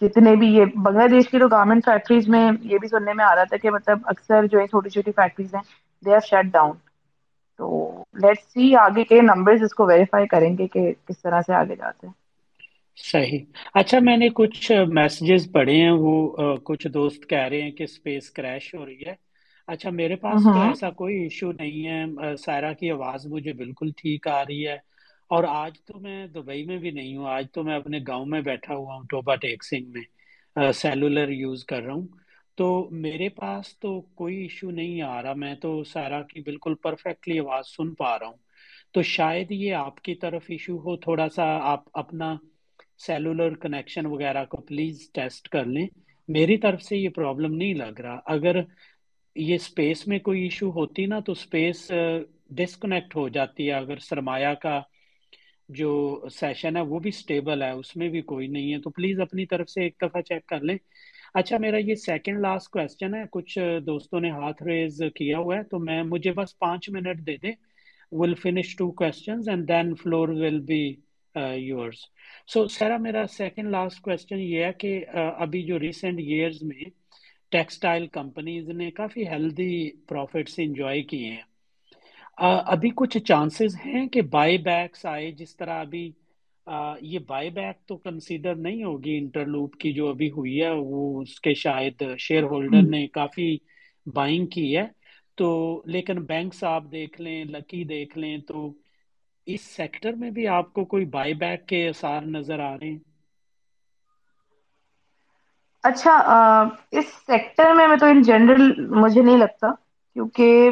[0.00, 3.34] جتنے بھی یہ بنگلہ دیش کی تو گارمنٹ فیکٹریز میں یہ بھی سننے میں آ
[3.34, 5.62] رہا تھا کہ مطلب اکثر جو ہے چھوٹی چھوٹی فیکٹریز ہیں
[6.02, 6.76] دے آر شٹ ڈاؤن
[7.58, 7.66] تو
[8.12, 11.76] لیٹ سی آگے کے نمبر اس کو ویریفائی کریں گے کہ کس طرح سے آگے
[11.76, 12.14] جاتے ہیں۔
[12.96, 13.38] صحیح۔
[13.74, 16.12] اچھا میں نے کچھ میسجز پڑھے ہیں وہ
[16.64, 19.14] کچھ دوست کہہ رہے ہیں کہ اسپیس کریش ہو رہی ہے۔
[19.68, 22.04] اچھا میرے پاس تو ہوں ایسا کوئی ایشو نہیں ہے۔
[22.36, 24.76] سائرہ کی آواز مجھے بالکل ٹھیک آ رہی ہے۔
[25.30, 28.40] اور آج تو میں دبئی میں بھی نہیں ہوں۔ آج تو میں اپنے گاؤں میں
[28.40, 30.02] بیٹھا ہوا ہوں ٹوبا ٹیک سنگھ میں
[30.72, 32.06] سیلولر یوز کر رہا ہوں۔
[32.58, 37.38] تو میرے پاس تو کوئی ایشو نہیں آ رہا میں تو سارا کی بالکل پرفیکٹلی
[37.38, 38.36] آواز سن پا رہا ہوں
[38.94, 42.34] تو شاید یہ آپ کی طرف ایشو ہو تھوڑا سا آپ اپنا
[42.98, 45.86] سیلولر کنیکشن وغیرہ کو پلیز ٹیسٹ کر لیں
[46.28, 48.60] میری طرف سے یہ پرابلم نہیں لگ رہا اگر
[49.36, 51.90] یہ اسپیس میں کوئی ایشو ہوتی نا تو اسپیس
[52.50, 54.80] ڈسکنیکٹ ہو جاتی ہے اگر سرمایہ کا
[55.68, 55.92] جو
[56.30, 59.46] سیشن ہے وہ بھی اسٹیبل ہے اس میں بھی کوئی نہیں ہے تو پلیز اپنی
[59.46, 60.76] طرف سے ایک دفعہ چیک کر لیں
[61.34, 65.62] اچھا میرا یہ سیکنڈ لاسٹ کوشچن ہے۔ کچھ دوستوں نے ہاتھ ریز کیا ہوا ہے،
[65.62, 67.52] تو میں، مجھے بس پانچ منٹ دے دیں۔
[68.12, 70.94] Will finish two questions and then floor will be
[71.56, 71.98] yours
[72.48, 76.84] so سیرا میرا سیکنڈ لاسٹ کوشچن یہ ہے کہ uh, ابھی جو ریسنٹ ایئرز میں
[77.50, 81.42] ٹیکسٹائل کمپنیز نے کافی ہیلدی پروفٹس انجوائے کیے ہیں۔
[82.42, 86.10] uh, ابھی کچھ چانسز ہیں کہ بائی بیکس آئے، جس طرح ابھی
[87.02, 91.00] یہ بائی بیک تو کنسیڈر نہیں ہوگی انٹر لوپ کی جو ابھی ہوئی ہے وہ
[91.22, 93.56] اس کے شاید شیئر ہولڈر نے کافی
[94.06, 94.86] بائنگ کی ہے۔
[95.38, 95.48] تو
[95.86, 98.72] لیکن بینکس آپ دیکھ لیں لکی دیکھ لیں تو
[99.46, 102.98] اس سیکٹر میں بھی آپ کو کوئی بائی بیک کے اثار نظر آ رہے ہیں؟
[105.84, 106.12] اچھا
[106.92, 108.62] اس سیکٹر میں میں تو ان جنرل
[108.96, 109.70] مجھے نہیں لگتا
[110.16, 110.70] کیونکہ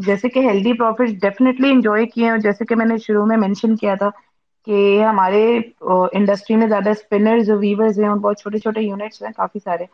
[0.00, 3.76] جیسے کہ ہیلدی پروفٹ ڈیفینیٹلی انجوائے کیے ہیں جیسے کہ میں نے شروع میں مینشن
[3.76, 4.10] کیا تھا
[4.66, 5.42] کہ ہمارے
[6.12, 9.84] انڈسٹری میں زیادہ اسپنرز ویورز ہیں بہت چھوٹے چھوٹے یونٹس ہیں، کافی سارے۔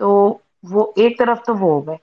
[0.00, 0.08] تو
[0.70, 1.96] وہ ایک طرف تو وہ ہو گئے۔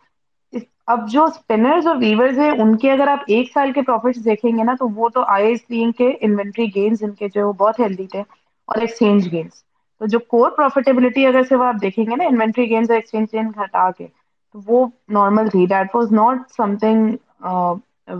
[0.87, 4.49] اب جو اسپنرس اور ویورز ہیں، ان کے اگر آپ ایک سال کے پروفٹس دیکھیں
[4.49, 5.55] گے نا، تو وہ تو آئی
[5.93, 9.63] کے انوینٹری گینس ان کے جو بہت ہیلدی تھے، اور ایکسچینج گینس
[10.01, 13.89] تو جو کور پروفیٹیبلٹی اگر سے وہ آپ دیکھیں گے نا انوینٹری گینس ایکسچینج ہٹا
[13.91, 17.15] کے، تو وہ نارمل تھی۔ That was not something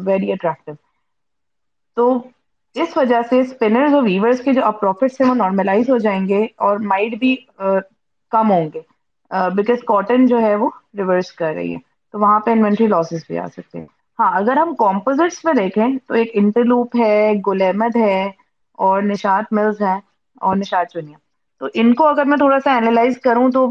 [0.05, 0.73] very attractive
[1.97, 2.13] تو
[2.75, 6.41] اس وجہ سے اسپنرز اور ویورس کے جو پروفٹس ہیں وہ نارملائز ہو جائیں گے
[6.59, 7.35] اور مائڈ بھی
[8.31, 8.81] کم ہوں گے
[9.51, 11.79] بیکاز کاٹن جو ہے وہ ریورس کر رہی ہے۔
[12.13, 13.85] تو وہاں پہ انوینٹری لاسز بھی آ سکتے ہیں۔
[14.19, 17.15] ہاں اگر ہم کمپوزٹس میں دیکھیں تو ایک انٹرلوپ ہے
[17.47, 18.23] گل احمد ہے
[18.79, 19.95] اور نشاط ملز ہے
[20.41, 21.17] اور نشاط چنیا۔
[21.61, 23.65] تو ان کو اگر میں تھوڑا سا اینالائز کروں تو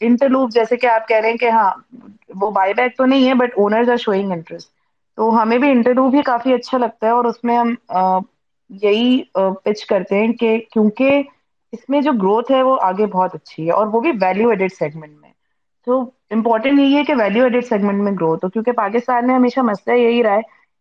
[0.00, 1.70] انٹر لوپ جیسے کہ آپ کہہ رہے ہیں کہ ہاں
[2.40, 4.72] وہ بائی بیک تو نہیں ہے but owners are showing interest
[5.20, 7.74] تو ہمیں بھی انٹرویو بھی کافی اچھا لگتا ہے اور اس میں ہم
[8.70, 9.22] یہی
[9.64, 11.22] پچ کرتے ہیں کہ کیونکہ
[11.72, 14.72] اس میں جو گروتھ ہے وہ آگے بہت اچھی ہے اور وہ بھی ویلو ایڈیڈ
[14.72, 15.30] سیگمنٹ میں۔
[15.86, 19.60] تو امپورٹنٹ یہی ہے کہ ویلیو ایڈیڈ سیگمنٹ میں گروتھ ہو۔ کیونکہ پاکستان میں ہمیشہ
[19.62, 20.40] مسئلہ یہی رہا ہے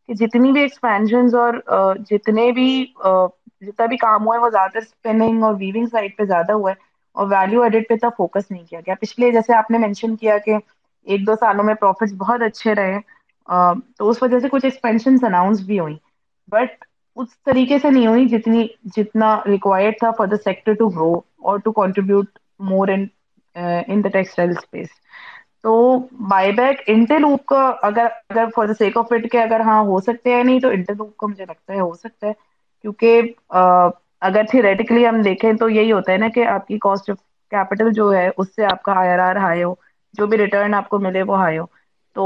[0.10, 1.54] کہ جتنی بھی ایکسپینشنز اور
[2.10, 2.69] جتنے بھی
[3.62, 6.71] جتنا بھی کام ہوا ہے وہ زیادہ تر اسپننگ اور ویونگ سائڈ پہ زیادہ ہوا
[6.71, 6.75] ہے
[7.15, 10.38] اور ویلو ایڈٹ پہ تو فوکس نہیں کیا گیا۔ پچھلے جیسے آپ نے مینشن کیا
[10.38, 10.56] کہ
[11.08, 12.97] ایک دو سالوں میں پروفٹس بہت اچھے رہے۔
[13.98, 15.96] تو اس وجہ سے کچھ ایکسپینشن اناؤنس بھی ہوئی
[16.50, 16.84] بٹ
[17.18, 21.60] اس طریقے سے نہیں ہوئی جتنی، جتنا ریکوائرڈ تھا for the sector to grow اور
[21.60, 24.88] to contribute more in the textile space
[25.64, 25.74] تو
[26.30, 30.00] بائی بیک انٹل کا اگر اگر for the sake of it کے اگر ہاں ہو
[30.02, 32.34] سکتے ہیں نہیں تو انٹر لوپ کا مجھے لگتا ہے ہو سکتا ہے۔
[32.84, 33.22] کیونکہ
[34.22, 37.18] اگر تھریٹیکلی ہم دیکھیں تو یہی ہوتا ہے نا کہ آپ کی کاسٹ آف
[37.52, 39.74] کیپٹل جو ہے، اس سے آپ کا آئی آر ہائی ہو۔
[40.14, 41.66] جو بھی ریٹرن آپ کو ملے وہ ہائی ہو۔
[42.16, 42.26] تو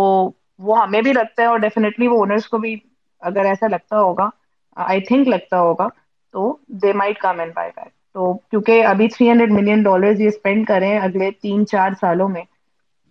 [0.60, 2.76] وہ ہمیں بھی لگتا ہے اور ڈیفینیٹلی وہ اونرس کو بھی
[3.22, 4.30] اگر ایسا لگتا ہوگا
[4.78, 5.88] آئی تھنک لگتا ہوگا،
[6.34, 6.42] تو
[6.82, 10.68] they might come and buy back تو کیونکہ ابھی تھری ہنڈریڈ ملین ڈالر یہ اسپینڈ
[10.68, 12.42] کریں اگلے تین چار سالوں میں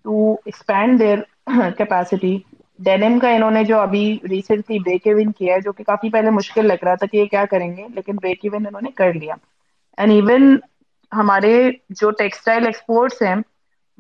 [0.05, 0.15] to
[0.47, 1.19] expand their
[1.79, 2.37] capacity
[2.79, 6.31] denim کا انہوں نے جو ابھی ریسنٹلی بریک ایون کیا ہے، جو کہ کافی پہلے
[6.33, 9.13] مشکل لگ رہا تھا کہ یہ کیا کریں گے، لیکن بریک ایون انہوں نے کر
[9.15, 9.35] لیا.
[9.99, 10.57] اینڈ ایون
[11.13, 11.55] ہمارے
[11.93, 13.35] جو ٹیکسٹائل ایکسپورٹس ہیں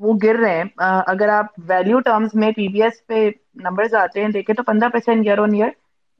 [0.02, 0.64] وہ گر رہے ہیں۔
[1.06, 3.28] اگر آپ ویلو ٹرمز میں پی بی ایس پہ
[3.62, 5.68] نمبرز آتے ہیں، دیکھیں تو پندرہ percent year on year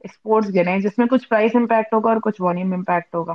[0.03, 3.33] exports گرے ہیں، جس میں کچھ پرائز امپیکٹ ہوگا اور کچھ والیوم امپیکٹ ہوگا۔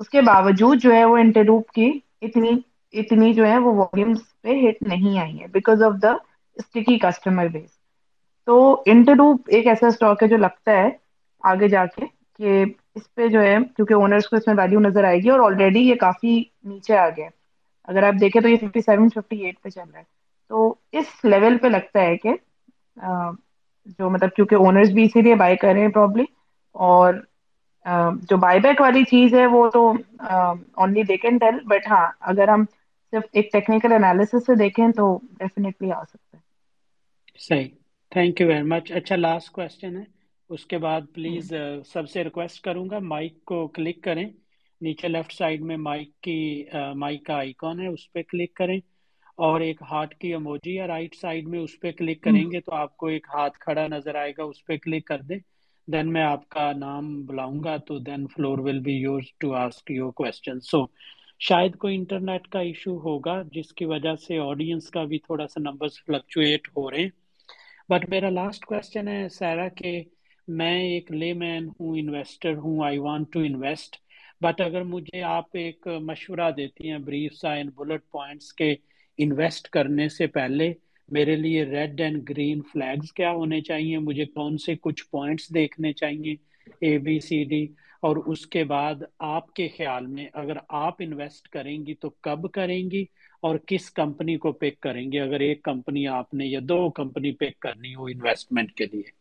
[0.00, 1.90] اس کے باوجود جو ہے وہ انٹروپ کی
[2.22, 2.50] اتنی
[2.94, 6.12] اتنی جو ہے وہ والیومس پہ ہٹ نہیں آئی ہے because of the
[6.56, 7.70] sticky customer base
[8.46, 8.56] تو
[8.86, 10.88] انٹروپ ایک ایسا اسٹاک ہے جو لگتا ہے
[11.44, 12.06] آگے جا کے
[12.38, 15.40] کہ اس پہ جو ہے، کیونکہ اونرس کو اس میں ویلو نظر آئے گی اور
[15.40, 17.28] آلریڈی یہ کافی نیچے آ گیا
[17.88, 20.04] اگر آپ دیکھیں تو یہ ففٹی سیون ففٹی ایٹ پہ چل رہا ہے۔
[20.50, 22.34] تو اس لیول پہ لگتا ہے کہ
[23.98, 26.24] جو مطلب کیونکہ اونرس بھی اسی لیے بائی کر رہے ہیں پرابلی
[26.74, 27.14] اور
[28.22, 29.86] جو بائی بیک والی چیز ہے وہ تو
[30.20, 32.64] only they can tell but ہاں اگر ہم
[33.12, 36.42] صرف ایک ٹیکنیکل انالیس سے دیکھیں تو ڈیفینیٹلی آ سکتا ہے۔
[37.40, 37.68] صحیح۔
[38.12, 40.04] تھینک یو ویری مچ اچھا لاسٹ کوشچن ہے۔
[40.50, 41.52] اس کے بعد پلیز
[41.86, 44.28] سب سے ریکویسٹ کروں گا۔ مائک کو کلک کریں۔
[44.80, 46.38] نیچے لیفٹ سائڈ میں مائک کی
[46.96, 48.78] مائک کا آئیکن ہے، اس پہ کلک کریں
[49.38, 52.72] اور ایک ہاتھ کی اموجی ہے رائٹ سائڈ میں اس پہ کلک کریں گے تو
[52.74, 55.38] آپ کو ایک ہاتھ کھڑا نظر آئے گا، اس پہ کلک کر دیں۔
[55.88, 59.90] دین میں آپ کا نام بلاؤں گا تو then floor will be use to ask
[59.90, 60.84] your question so
[61.40, 65.60] شاید کوئی انٹرنیٹ کا ایشو ہوگا، جس کی وجہ سے آڈینس کا بھی تھوڑا سا
[65.60, 67.10] نمبرز فلکچویٹ ہو رہے ہیں۔
[67.88, 70.00] بٹ میرا لاسٹ کوشچن ہے سیرا کہ
[70.48, 73.96] میں ایک لے مین ہوں انویسٹر ہوں I want to invest
[74.40, 78.74] but اگر مجھے آپ ایک مشورہ دیتی ہیں بریف سائن بلٹ پوائنٹس کے
[79.18, 80.72] انویسٹ کرنے سے پہلے،
[81.08, 85.92] میرے لیے ریڈ اینڈ گرین فلیگز کیا ہونے چاہیے؟ مجھے کون سے کچھ پوائنٹس دیکھنے
[85.92, 86.34] چاہیے؟
[86.80, 87.66] اے بی سی ڈی
[88.02, 92.50] اور اس کے بعد آپ کے خیال میں اگر آپ انویسٹ کریں گی تو کب
[92.52, 93.04] کریں گی؟
[93.42, 97.32] اور کس کمپنی کو پک کریں گے؟ اگر ایک کمپنی آپ نے یا دو کمپنی
[97.32, 99.17] پک کرنی ہو انویسٹمنٹ کے لیے۔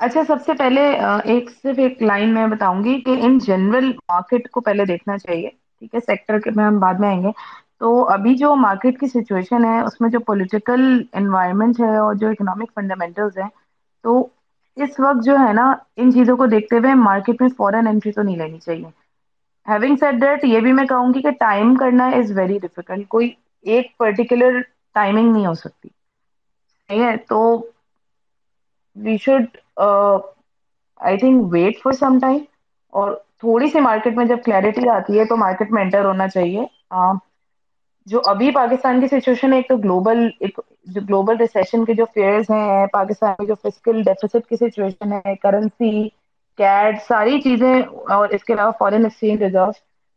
[0.00, 0.80] اچھا سب سے پہلے
[1.24, 5.48] ایک صرف ایک لائن میں بتاؤں گی کہ ان جنرل مارکیٹ کو پہلے دیکھنا چاہیے،
[5.48, 7.30] ٹھیک ہے؟ سیکٹر کے میں ہم بعد میں آئیں گے۔
[7.78, 10.80] تو ابھی جو مارکیٹ کی سچویشن ہے، اس میں جو پولیٹیکل
[11.12, 13.48] انوائرمنٹ ہے اور جو اکنامک فنڈامنٹلز ہیں،
[14.04, 14.26] تو
[14.76, 15.64] اس وقت جو ہے نا،
[15.96, 18.88] ان چیزوں کو دیکھتے ہوئے مارکیٹ میں فورن انٹری تو نہیں لینی چاہیے۔
[19.66, 23.30] ہیونگ سیٹ دیٹ یہ بھی میں کہوں گی کہ ٹائم کرنا از ویری ڈیفیکلٹ کوئی
[23.66, 24.60] ایک پرٹیکولر
[24.94, 25.88] ٹائمنگ نہیں ہو سکتی۔
[26.90, 27.40] نہیں ہے؟ تو
[28.98, 29.56] we should
[31.00, 32.38] I think wait for some time
[32.92, 33.08] اور
[33.38, 36.64] تھوڑی سی مارکیٹ میں جب کلیرٹی آتی ہے تو مارکیٹ میں انٹر ہونا چاہیے۔
[38.06, 42.04] جو ابھی پاکستان کی سچویشن ہے، ایک تو گلوبل ایک جو گلوبل ریسیشن کے جو
[42.14, 42.60] فیئرز ہیں،
[42.92, 46.08] پاکستان میں جو فزیکل ڈیفیسٹ کی سچویشن ہے کرنسی
[46.58, 47.74] کیٹ ساری چیزیں
[48.10, 49.70] اور اس کے علاوہ فورن ایکسچینج ریزرو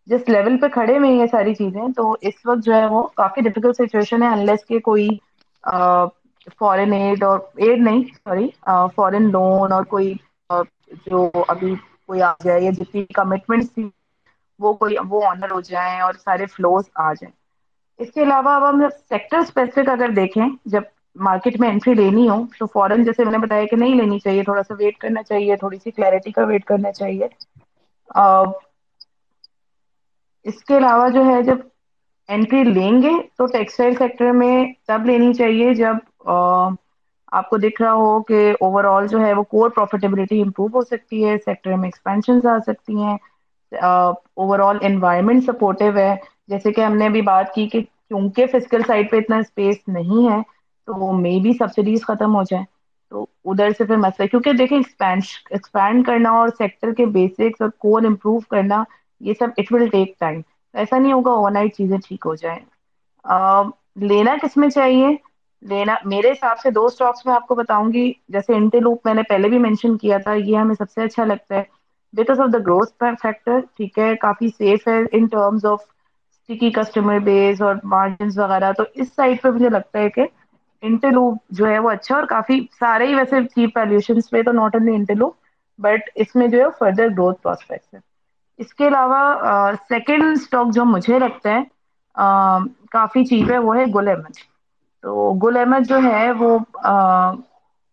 [0.08, 3.42] جس لیول پہ کھڑے ہوئے یہ ساری چیزیں، تو اس وقت جو ہے وہ کافی
[3.42, 5.08] ڈیفیکلٹ سچویشن ہے انلیس کے کوئی
[6.50, 8.48] فورن ایڈ اور ایڈ نہیں سوری
[8.96, 10.14] فورن لون اور کوئی
[11.06, 11.74] جو ابھی
[12.06, 13.90] کوئی آ جائے یا جتنی کمٹمنٹ تھی
[14.60, 17.34] وہ کوئی وہ آنر ہو جائیں اور سارے فلوز آ جائیں
[18.00, 20.84] اس کے علاوہ اب ہم سیکٹر اسپیسفک اگر دیکھیں جب
[21.16, 24.44] مارکیٹ میں انٹری لینی ہو تو فورن جیسے میں نے بتایا کہ نہیں لینی چاہیے
[24.44, 27.28] تھوڑا سا ویٹ کرنا چاہیے تھوڑی سی کلیرٹی کا ویٹ کرنا چاہیے
[30.46, 31.58] اس کے علاوہ جو ہے جب
[32.30, 34.56] انٹری لیں گے تو ٹیکسٹائل سیکٹر میں
[34.88, 39.44] تب لینی چاہیے جب آپ کو دیکھ رہا ہو کہ اوور آل جو ہے وہ
[39.46, 43.18] کور پروفیٹیبلٹی امپروو ہو سکتی ہے سیکٹر میں ایکسپینشنز آ سکتی ہیں
[43.72, 46.14] اوور آل انوائرمنٹ سپورٹو ہے۔
[46.50, 50.30] جیسے کہ ہم نے ابھی بات کی کہ کیونکہ فزیکل سائٹ پہ اتنا اسپیس نہیں
[50.30, 50.40] ہے،
[50.88, 52.64] تو مے بھی سبسڈیز ختم ہو جائے
[53.12, 58.04] تو ادھر سے پھر مسئلہ کیونکہ دیکھیں ایکسپینڈ کرنا اور سیکٹر کے بیسکس اور کور
[58.04, 58.84] امپروو کرنا،
[59.22, 60.42] یہ سب اٹ ول ٹیک ٹائم
[60.74, 62.60] ایسا نہیں ہوگا اوور نائٹ چیزیں ٹھیک ہو جائیں۔
[64.04, 65.08] لینا کس میں چاہیے؟
[65.64, 69.24] لینا میرے حساب سے دو اسٹاکس میں آپ کو بتاؤں گی، جیسے انٹیلوپ میں نے
[69.30, 71.64] پہلے بھی مینشن کیا تھا، یہ ہمیں سب سے اچھا لگتا ہے۔
[72.14, 77.20] Because of the growth factor ٹھیک ہے، کافی سیف ہے in terms of sticky customer
[77.26, 80.26] base اور مارجنس وغیرہ۔ تو اس سائڈ پہ مجھے لگتا ہے کہ
[80.84, 84.76] انٹرلوپ جو ہے وہ اچھا اور کافی سارے ہی ویسے چیپ ویلوشن پہ، تو ناٹ
[84.76, 85.36] اونلی انٹرلوپ
[85.80, 88.00] بٹ اس میں جو ہے فردر گروتھ پراسپیکٹ ہے
[88.60, 89.20] اس کے علاوہ
[89.90, 91.62] سیکنڈ اسٹاک جو مجھے لگتا ہے
[92.92, 94.40] کافی چیپ ہے، وہ ہے گل احمد
[95.04, 96.58] تو گل احمد جو ہے وہ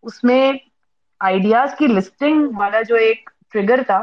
[0.05, 0.53] اس میں
[1.21, 4.03] آئیڈیاز کی لسٹنگ والا جو ایک ٹریگر تھا،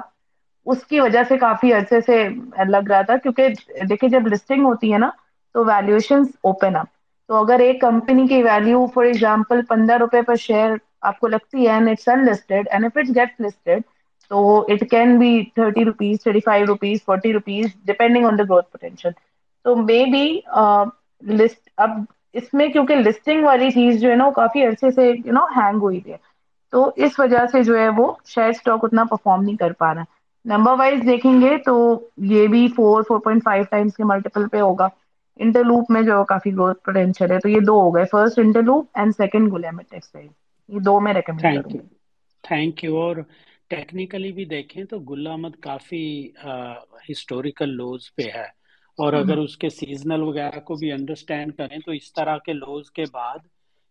[0.67, 2.23] اس کی وجہ سے کافی عرصے سے
[2.67, 3.49] لگ رہا تھا، کیونکہ
[3.89, 5.09] دیکھیے جب لسٹنگ ہوتی ہے نا،
[5.55, 6.87] تو ویلویشن اوپن اپ
[7.29, 11.67] تو اگر ایک کمپنی کی ویلو فار ایگزامپل پندرہ روپے پر شیئر آپ کو لگتی
[11.67, 13.81] ہے اینڈ اٹس گٹ لسٹڈ
[14.31, 14.39] تو
[14.69, 19.11] it can be thirty rupees thirty five rupees forty rupees depending on the growth potential
[19.65, 20.25] تو مے بی
[21.23, 21.99] لسٹ اب
[22.35, 25.45] اس میں کیونکہ لسٹنگ والی چیز جو ہے نا وہ کافی عرصے سے یو نو
[25.55, 26.15] ہینگ ہوئی ہے
[26.73, 30.03] تو اس وجہ سے جو ہے وہ شیئر اسٹاک اتنا پرفارم نہیں کر پا رہا۔
[30.45, 31.75] نمبر وائز دیکھیں گے تو
[32.25, 34.87] یہ بھی four four point five times کے ملٹیپل پہ ہوگا۔
[35.39, 38.61] انٹر لوپ میں جو کافی گروتھ پوٹینشیل ہے۔ تو یہ دو ہو گئے۔ First inter
[38.63, 40.27] loop and second گلیمٹسائل
[40.69, 41.87] یہ دو میں ریکمینڈ کروں گی۔
[42.43, 43.15] تھینک یو اور
[43.69, 46.05] ٹیکنیکلی بھی دیکھیں تو گل احمد کافی
[47.09, 48.47] ہسٹوریکل لوز پہ ہے۔
[48.97, 52.91] اور اگر اس کے سیزنل وغیرہ کو بھی انڈرسٹینڈ کریں تو اس طرح کے لوز
[52.91, 53.39] کے بعد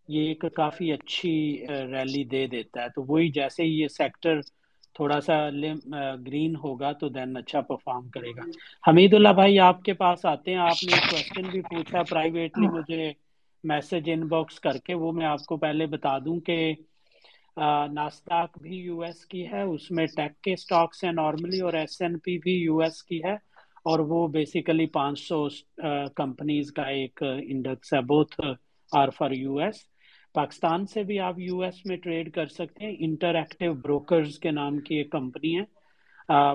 [0.09, 1.35] یہ ایک کافی اچھی
[1.91, 4.39] ریلی دے دیتا ہے۔ تو وہی جیسے ہی یہ سیکٹر
[4.95, 5.37] تھوڑا سا
[6.27, 8.43] گرین ہوگا تو دین اچھا پرفارم کرے گا۔
[8.87, 12.67] حمید اللہ بھائی آپ کے پاس آتے ہیں۔ آپ نے ایک کوشچن بھی پوچھا پرائیویٹلی
[12.67, 13.11] مجھے
[13.63, 16.57] میسج ان باکس کر کے۔ وہ میں آپ کو پہلے بتا دوں کہ
[17.93, 22.01] ناسداک بھی یو ایس کی ہے اس میں ٹیک کے سٹاکس ہیں نارملی اور ایس
[22.01, 23.35] این پی بھی یو ایس کی ہے۔
[23.85, 25.47] اور وہ بیسیکلی پانچ سو
[26.15, 28.39] کمپنیز کا ایک انڈیکس ہے both
[28.91, 29.75] are for U S
[30.35, 34.51] Pakistan سے بھی آپ یو ایس میں ٹریڈ کر سکتے ہیں۔ انٹر ایکٹیو بروکرز کے
[34.51, 35.63] نام کی ایک کمپنی ہے۔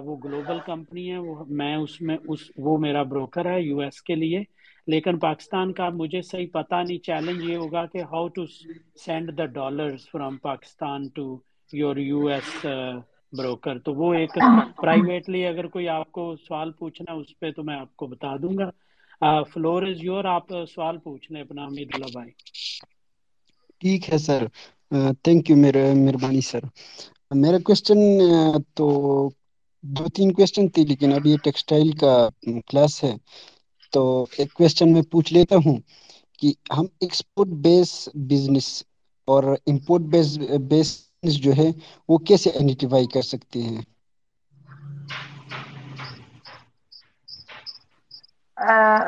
[0.05, 4.03] وہ گلوبل کمپنی ہے۔ وہ، میں اس میں، اس، وہ میرا بروکر ہے یو ایس
[4.03, 4.43] کے لیے۔
[4.87, 8.45] لیکن پاکستان کا مجھے صحیح پتہ نہیں چیلنج یہ ہوگا کہ how to
[9.05, 11.27] send the dollars from Pakistan to
[11.73, 12.67] your U S
[13.33, 14.33] broker تو وہ ایک
[14.77, 18.57] پرائیویٹلی اگر کوئی آپ کو سوال پوچھنا اس پہ تو میں آپ کو بتا دوں
[18.59, 18.71] گا۔
[19.51, 22.31] فلور از یور آپ سوال پوچھ لیں اپنا امید اللہ بھائی۔
[23.81, 24.41] ٹھیک ہے سر۔
[25.23, 26.63] تھینک یو میرے، مہربانی سر۔
[27.35, 27.99] میرا کوشچن
[28.77, 28.87] تو
[29.85, 32.13] دو تین کوشچن تھی لیکن ابھی یہ ٹیکسٹائل کا
[32.67, 33.13] کلاس ہے۔
[33.93, 34.03] تو
[34.39, 35.77] ایک کوشچن میں پوچھ لیتا ہوں
[36.39, 37.91] کہ ہم ایکسپورٹ بیس
[38.29, 38.67] بزنس
[39.29, 40.39] اور امپورٹ بیس
[40.69, 40.91] بیس
[41.23, 41.69] جو ہے
[42.09, 43.83] وہ کیسے آئیڈینٹیفائی کر سکتے ہیں؟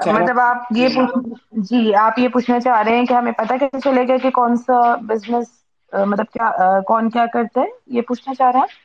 [0.09, 1.13] مطلب آپ یہ پوچھ
[1.63, 4.57] جی آپ یہ پوچھنا چاہ رہے ہیں کہ ہمیں پتا کیسے چلے گا کہ کون
[4.59, 5.49] سا بزنس
[5.93, 6.51] مطلب کیا
[6.87, 8.81] کون کیا کرتا ہے؟ یہ پوچھنا چاہ رہے ہیں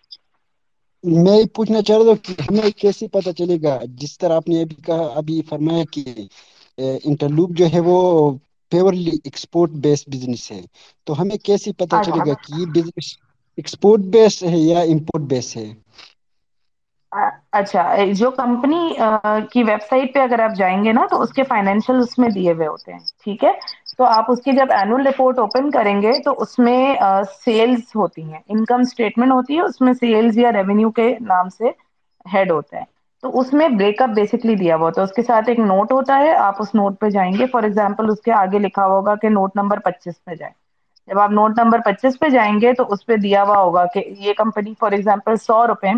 [1.03, 4.47] میں یہ پوچھنا چاہ رہا تھا کہ ہمیں کیسے پتا چلے گا؟ جس طرح آپ
[4.47, 6.03] نے ابھی کہا ابھی فرمایا کہ
[7.03, 7.97] انٹرلوپ جو ہے وہ
[8.71, 10.61] پیورلی ایکسپورٹ بیس بزنس ہے۔
[11.07, 13.15] تو ہمیں کیسے پتا چلے اچھا گا کہ یہ بزنس
[13.57, 15.67] ایکسپورٹ بیس ہے یا امپورٹ بیس ہے؟
[17.51, 18.79] اچھا جو کمپنی
[19.51, 22.29] کی ویب سائٹ پہ اگر آپ جائیں گے نا تو اس کے فائنینشیل اس میں
[22.29, 23.51] دیے ہوئے ہوتے ہیں ٹھیک ہے؟
[23.97, 26.79] تو آپ اس کی جب اینوئل رپورٹ اوپن کریں گے تو اس میں
[27.35, 31.69] سیلس ہوتی ہیں۔ انکم اسٹیٹمنٹ ہوتی ہے اس میں سیلس یا ریونیو کے نام سے
[32.25, 32.83] ہیڈ ہوتا ہے
[33.23, 35.91] تو اس میں بریک اپ بیسکلی دیا ہوا ہوتا ہے۔ اس کے ساتھ ایک نوٹ
[35.91, 39.15] ہوتا ہے، آپ اس نوٹ پہ جائیں گے۔ فار ایگزامپل اس کے آگے لکھا ہوگا
[39.15, 40.53] کہ نوٹ نمبر پچیس پہ جائیں۔
[41.07, 44.03] جب آپ نوٹ نمبر پچیس پہ جائیں گے تو اس پہ دیا ہوا ہوگا کہ
[44.19, 45.91] یہ کمپنی فار ایگزامپل سو روپے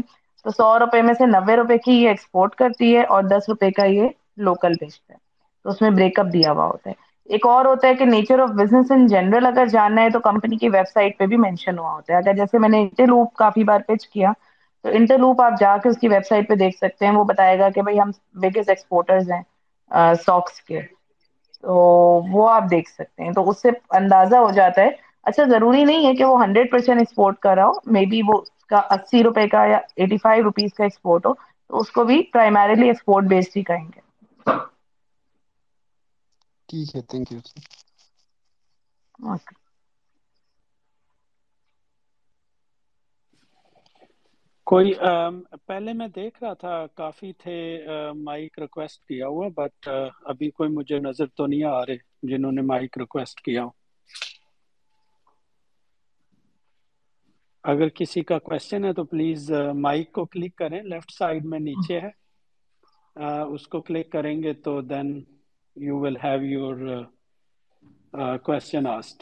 [0.46, 3.72] تو سو روپے میں سے نبے روپے کی یہ ایکسپورٹ کرتی ہے اور دس روپے
[3.72, 5.18] کا یہ لوکل بیچتا ہے۔
[5.66, 6.96] تو اس میں بریک اپ دیا ہوا ہوتا ہے۔
[7.30, 10.58] ایک اور ہوتا ہے کہ nature of business in general اگر جاننا ہے تو کمپنی
[10.58, 13.64] کی ویب سائٹ پہ بھی مینشن ہوا ہوتا ہے۔ اگر جیسے میں نے لوپ کافی
[13.64, 14.32] بار پچ کیا
[14.84, 17.24] تو انٹر لوپ آپ جا کے اس کی ویب سائٹ پہ دیکھ سکتے ہیں وہ
[17.26, 19.42] بتائے گا کہ بھائی ہم بگیسٹ ایکسپورٹرز ہیں
[20.22, 20.82] سوکس کے۔
[21.64, 21.74] تو
[22.32, 24.90] وہ آپ دیکھ سکتے ہیں۔ تو اس سے اندازہ ہو جاتا ہے۔
[25.26, 28.40] اچھا ضروری نہیں ہے کہ وہ ہنڈریڈ پرسینٹ ایکسپورٹ کر رہا ہو۔ مے بی وہ
[28.70, 32.22] کا اسی روپے کا یا ایٹی فائیو روپیز کا ایکسپورٹ ہو۔ تو اس کو بھی
[32.34, 34.00] پرائمریلی ایکسپورٹ بیسڈ ہی کہیں گے۔
[36.70, 37.40] ٹھیک ہے تھینک یو
[39.20, 39.54] اوکے
[44.70, 44.92] کوئی
[45.66, 47.56] پہلے میں دیکھ رہا تھا، کافی تھے
[48.20, 49.90] مائک ریکویسٹ کیا ہوا بٹ
[50.26, 51.98] ابھی کوئی مجھے نظر تو نہیں آ رہے
[52.30, 53.70] جنہوں نے مائک ریکویسٹ کیا ہو۔
[57.64, 62.00] اگر کسی کا کوشچن ہے تو پلیز مائک کو کلک کریں لیفٹ سائڈ میں نیچے
[62.00, 62.10] ہے۔
[63.54, 65.08] اس کو کلک کریں گے تو then
[65.78, 66.76] you will have your
[68.44, 69.18] question asked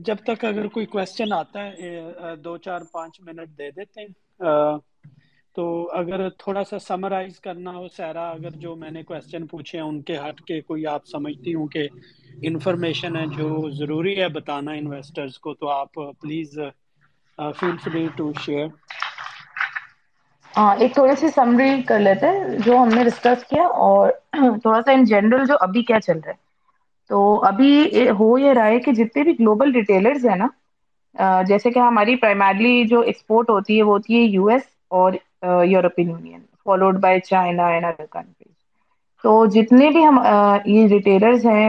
[0.00, 1.90] جب تک اگر کوئی کوشچن آتا ہے
[2.38, 4.08] دو، چار، پانچ منٹ دے دیتے ہیں
[5.56, 9.84] تو اگر تھوڑا سا سمرائز کرنا ہو، سہرا، اگر جو میں نے کوشچن پوچھے ہیں،
[9.84, 11.86] ان کے ہٹ کے کوئی آپ سمجھتی ہوں کہ
[12.44, 16.58] انفارمیشن ہے جو ضروری ہے بتانا انویسٹرز کو، تو آپ please
[17.54, 18.66] feel free to share
[20.54, 24.10] ہاں ایک تھوڑی سی سمری کر لیتے ہیں جو ہم نے ڈسکس کیا اور
[24.56, 26.40] تھوڑا سا ان جنرل جو ابھی کیا چل رہا ہے۔
[27.10, 27.72] تو ابھی
[28.18, 30.48] ہو یہ رہا ہے کہ جتنے بھی گلوبل ریٹیلرز ہیں نا
[31.44, 35.12] جیسے کہ ہماری پرائمرلی جو ایکسپورٹ ہوتی ہے وہ ہوتی ہے یو ایس اور
[35.66, 38.50] European Union followed by China and other countries
[39.24, 40.18] تو جتنے بھی ہم
[40.66, 41.68] یہ ریٹیلرز ہیں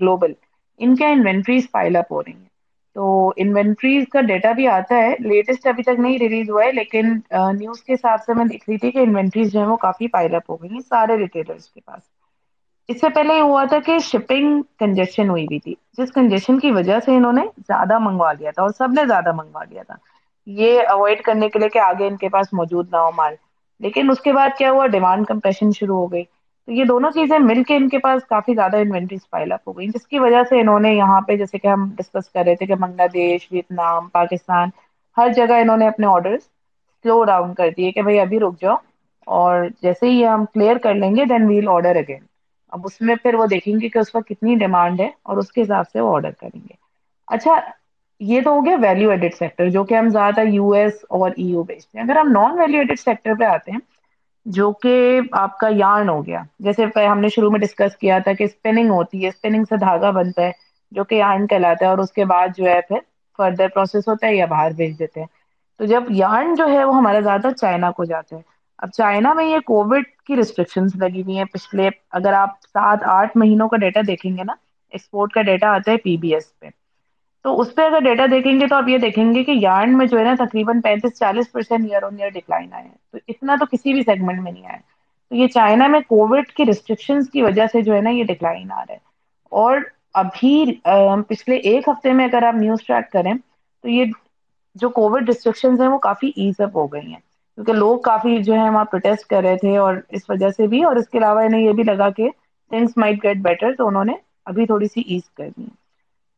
[0.00, 0.32] گلوبل
[0.80, 2.48] ان کے انوینٹریز فائل اپ ہو رہی ہیں۔
[2.96, 3.04] تو
[3.36, 7.12] انوینٹریز کا ڈیٹا بھی آتا ہے لیٹسٹ ابھی تک نہیں ریلیز ہوا ہے، لیکن
[7.54, 10.34] نیوز کے حساب سے میں دیکھ رہی تھی کہ انوینٹریز جو ہیں وہ کافی فائل
[10.34, 12.02] اپ ہو گئی ہیں سارے ریٹیلرز کے پاس۔
[12.92, 16.70] اس سے پہلے یہ ہوا تھا کہ شپنگ کنجیشن ہوئی ہوئی تھی۔ جس کنجیشن کی
[16.70, 19.94] وجہ سے انہوں نے زیادہ منگوا لیا تھا اور سب نے زیادہ منگوا لیا تھا۔
[20.46, 23.34] یہ اوائڈ کرنے کے لیے کہ آگے ان کے پاس موجود نہ ہو مال۔
[23.80, 26.22] لیکن اس کے بعد کیا ہوا؟ ڈیمانڈ کمپریشن شروع ہو گئی۔
[26.68, 29.78] تو یہ دونوں چیزیں مل کے ان کے پاس کافی زیادہ انوینٹریز پائل اپ ہو
[29.78, 32.54] گئی جس کی وجہ سے انہوں نے یہاں پہ جیسے کہ ہم ڈسکس کر رہے
[32.54, 34.68] تھے کہ بنگلہ دیش، ویتنام، پاکستان،
[35.16, 36.42] ہر جگہ انہوں نے اپنے آرڈرس
[37.04, 38.76] سلو ڈاؤن کر دیے کہ بھائی ابھی رک جاؤ
[39.26, 42.24] اور جیسے ہی ہم کلیئر کر لیں گے دین ویل آرڈر اگین
[42.72, 45.52] اب اس میں پھر وہ دیکھیں گے کہ اس پر کتنی ڈیمانڈ ہے اور اس
[45.52, 46.74] کے حساب سے وہ آرڈر کریں گے۔
[47.28, 47.58] اچھا
[48.20, 51.30] یہ تو ہو گیا ویلیو ایڈڈ سیکٹر جو کہ ہم زیادہ تر یو ایس اور
[51.36, 53.78] ای یو بیچتے ہیں۔ اگر ہم نان ویلیو ایڈیڈ سیکٹر پہ آتے ہیں،
[54.46, 54.94] جو کہ
[55.38, 58.90] آپ کا یارن ہو گیا۔ جیسے ہم نے شروع میں ڈسکس کیا تھا کہ اسپننگ
[58.90, 60.50] ہوتی ہے اسپننگ سے دھاگا بنتا ہے،
[60.92, 62.98] جو کہ یارن کہلاتا ہے اور اس کے بعد جو ہے پھر
[63.38, 65.26] فردر پروسیس ہوتا ہے یا باہر بھیج دیتے ہیں۔
[65.80, 68.40] تو جب یارن جو ہے وہ ہمارا زیادہ چائنا کو جاتا ہے
[68.82, 69.94] اب چائنا میں یہ کووڈ
[70.26, 74.44] کی ریسٹرکشنز لگی ہوئی ہیں۔ پچھلے اگر آپ سات آٹھ مہینوں کا ڈیٹا دیکھیں گے
[74.44, 74.52] نا
[74.92, 76.68] ایکسپورٹ کا ڈیٹا آتا ہے پی بی ایس پہ۔
[77.44, 80.06] تو اس پہ اگر ڈیٹا دیکھیں گے تو آپ یہ دیکھیں گے کہ یارن میں
[80.06, 83.54] جو ہے نا تقریباً پینتیس چالیس percent year on year decline آیا ہے۔ تو اتنا
[83.56, 84.78] تو کسی بھی سیگمنٹ میں نہیں آیا
[85.30, 88.70] تو یہ چائنا میں کووڈ کی ریسٹرکشنز کی وجہ سے جو ہے نا یہ ڈکلائن
[88.72, 88.98] آ رہا ہے۔
[89.52, 89.78] اور
[90.14, 90.54] ابھی
[91.28, 94.04] پچھلے ایک ہفتے میں اگر آپ نیوز ٹریک کریں تو یہ
[94.76, 97.20] جو کووڈ ریسٹرکشنز ہیں وہ کافی ایز اپ ہو گئی ہیں۔
[97.58, 100.82] کیونکہ لوگ کافی جو ہے وہاں پروٹیسٹ کر رہے تھے اور اس وجہ سے بھی
[100.84, 102.28] اور اس کے علاوہ انہیں یہ بھی لگا کہ
[102.70, 104.12] تھنگس مائٹ گیٹ بیٹر تو انہوں نے
[104.46, 105.66] ابھی تھوڑی سی ایز کر دی۔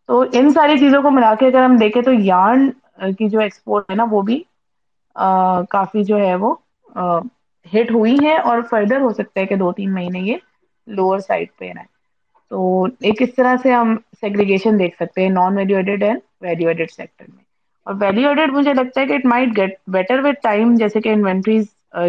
[0.08, 2.70] تو ان ساری چیزوں کو ملا کے اگر ہم دیکھیں تو یارن
[3.12, 4.42] کی جو ایکسپورٹ ہے نا وہ بھی
[5.70, 6.54] کافی جو ہے وہ
[7.66, 10.36] ہٹ ہوئی ہے اور فردر ہو سکتا ہے کہ دو تین مہینے یہ
[10.88, 11.84] لوور سائڈ پہ رہے۔
[12.50, 12.58] تو
[13.00, 13.88] ایک اس طرح سے ہم
[14.20, 17.43] سیگریگیشن دیکھ سکتے ہیں non value added and value added sector میں۔
[17.86, 21.08] اور ویلیو ایڈیڈ مجھے لگتا ہے کہ it might get better with time جیسے کہ
[21.08, 21.64] انوینٹریز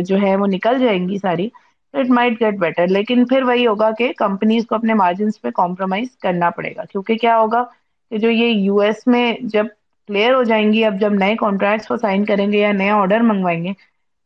[0.07, 1.47] جو ہے وہ نکل جائیں گی ساری،
[1.93, 5.49] تو اٹ مائٹ گیٹ بیٹر لیکن پھر وہی ہوگا کہ کمپنیز کو اپنے مارجنس پہ
[5.55, 7.63] کمپرومائز کرنا پڑے گا۔ کیونکہ کیا ہوگا
[8.11, 9.65] کہ جو یہ یو ایس میں جب
[10.09, 13.21] کلیئر ہو جائیں گی، اب جب نئے کانٹریکٹس کو سائن کریں گے یا نیا آرڈر
[13.23, 13.73] منگوائیں گے،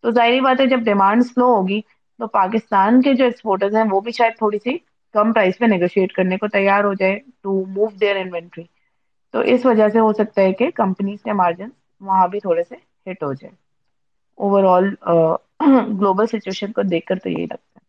[0.04, 1.80] تو ظاہری بات ہے جب ڈیمانڈ سلو ہوگی،
[2.20, 4.78] تو پاکستان کے جو ایکسپورٹرز ہیں وہ بھی شاید تھوڑی سی
[5.16, 8.64] کم پرائز پہ نیگوشیٹ کرنے کو تیار ہو جائے ٹو موو دیئر انوینٹری
[9.34, 11.70] تو اس وجہ سے ہو سکتا ہے کہ کمپنیز کے مارجن
[12.02, 12.76] وہاں بھی تھوڑے سے
[13.06, 13.54] ہٹ ہو جائے
[14.38, 14.86] اوور آل
[15.94, 17.88] گلوبل سچویشن کو دیکھ کر تو یہی لگتا ہے۔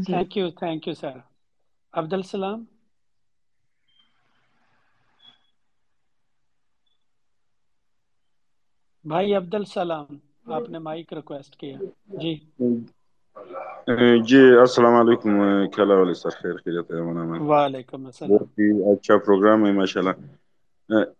[0.00, 0.18] جی۔
[9.04, 10.16] بھائی عبد السلام
[10.52, 11.78] آپ نے مائک ریکویسٹ کیا۔
[12.16, 12.34] جی۔
[14.24, 15.30] جی السلام علیکم
[15.72, 17.00] کھلا والے سر خیر خیریت ہے
[17.42, 20.14] وعلیکم السلام بہت ہی اچھا پروگرام ہے ماشاءاللہ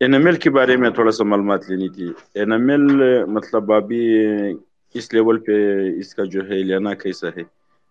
[0.01, 2.87] این ایم ایل کے بارے میں تھوڑا سا معلومات لینی تھی این ایم ایل
[3.29, 4.03] مطلب ابھی
[4.95, 5.57] اس لیول پہ
[6.01, 7.43] اس کا جو ہے لینا کیسا ہے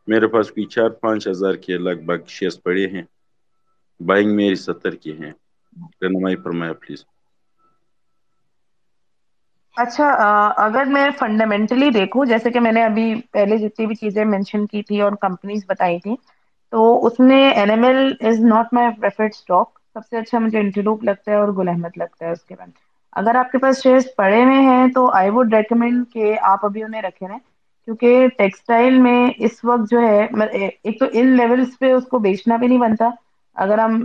[0.08, 3.04] میرے پاس کوئی چار پانچ ہزار کے لگ بھگ شیئرس پڑے ہیں
[4.00, 5.32] بائنگ میری ستر کے ہیں
[6.02, 7.19] رہنمائی فرمایا پلیز جی
[9.82, 10.08] اچھا
[10.58, 14.82] اگر میں فنڈامنٹلی دیکھوں، جیسے کہ میں نے ابھی پہلے جتنی بھی چیزیں مینشن کی
[14.84, 16.16] تھی اور کمپنیز بتائی تھیں،
[16.74, 20.60] تو اس میں N M L is not my preferred stock سب سے اچھا مجھے
[20.60, 22.68] انٹروپ لگتا ہے اور گل احمد لگتا ہے اس کے بعد۔
[23.14, 26.84] اگر آپ کے پاس شیئرس پڑے ہوئے ہیں، تو آئی ووڈ ریکمینڈ کہ آپ ابھی
[26.84, 27.40] انہیں رکھے رہیں،
[27.88, 30.26] کیونکہ ٹیکسٹائل میں اس وقت جو ہے
[30.84, 33.10] ایک تو ان لیولس پہ اس کو بیچنا بھی نہیں بنتا۔
[33.56, 34.04] اگر ہم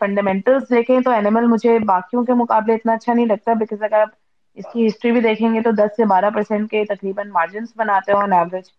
[0.00, 4.08] فنڈامنٹلس دیکھیں، تو اینیمل مجھے باقیوں کے مقابلے اتنا اچھا نہیں لگتا بیکاز اگر آپ
[4.56, 8.12] اس کی ہسٹری بھی دیکھیں گے تو دس سے بارہ پرسینٹ کے تقریباً مارجنس بناتے
[8.12, 8.70] ہیں آن ایوریج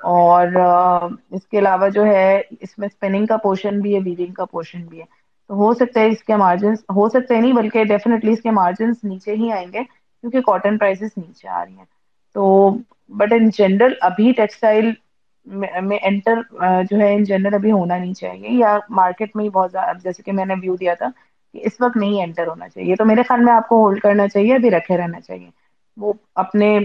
[0.00, 0.46] اور
[1.30, 2.26] اس کے علاوہ جو ہے،
[2.60, 5.04] اس میں اسپننگ کا پورشن بھی ہے ویونگ کا پورشن بھی ہے.
[5.50, 9.04] تو ہو سکتا ہے اس کے مارجنس ہو سکتے نہیں، بلکہ ڈیفینیٹلی اس کے مارجنس
[9.04, 11.84] نیچے ہی آئیں گے، کیونکہ کاٹن پرائسز نیچے آ رہی ہیں.
[12.36, 12.70] تو
[13.10, 14.90] بٹ ان جنرل ابھی ٹیکسٹائل
[15.46, 16.40] میں انٹر
[16.84, 20.22] جو ہے ان جنرل ابھی ہونا نہیں چاہیے، یا مارکیٹ میں ہی بہت زیادہ جیسے
[20.22, 21.06] کہ میں نے ویو دیا تھا
[21.54, 24.54] اس وقت نہیں انٹر ہونا چاہیے۔ تو میرے خیال میں آپ کو ہولڈ کرنا چاہیے
[24.54, 25.50] ابھی رکھے رہنا چاہیے۔
[25.96, 26.76] وہ اپنے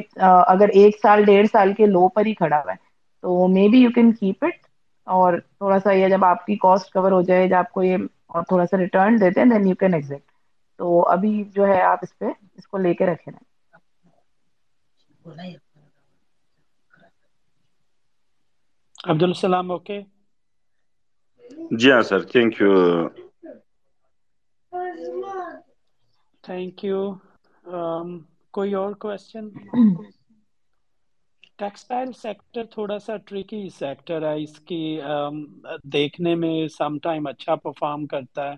[0.47, 2.78] اگر ایک سال ڈیڑھ سال کے لو پر ہی کھڑا ہوا ہے
[3.24, 4.67] تو maybe you can keep it
[5.07, 7.97] اور تھوڑا سا یہ جب آپ کی کاسٹ کور ہو جائے جب آپ کو یہ
[8.28, 10.24] اور تھوڑا سا ریٹرن دیتے دین یو کین ایگزٹ
[10.80, 13.39] تو ابھی جو ہے آپ اس پہ اس کو لے کے رکھے نا
[19.03, 19.99] عبد السلام اوکے
[21.74, 22.72] جی ہاں sir thank you
[26.43, 27.01] thank you
[28.53, 29.49] کوئی اور کوشچن
[31.57, 34.99] ٹیکسٹائل سیکٹر تھوڑا سا ٹرکی سیکٹر ہے اس کی
[35.83, 38.55] دیکھنے میں سم ٹائم اچھا پرفارم کرتا ہے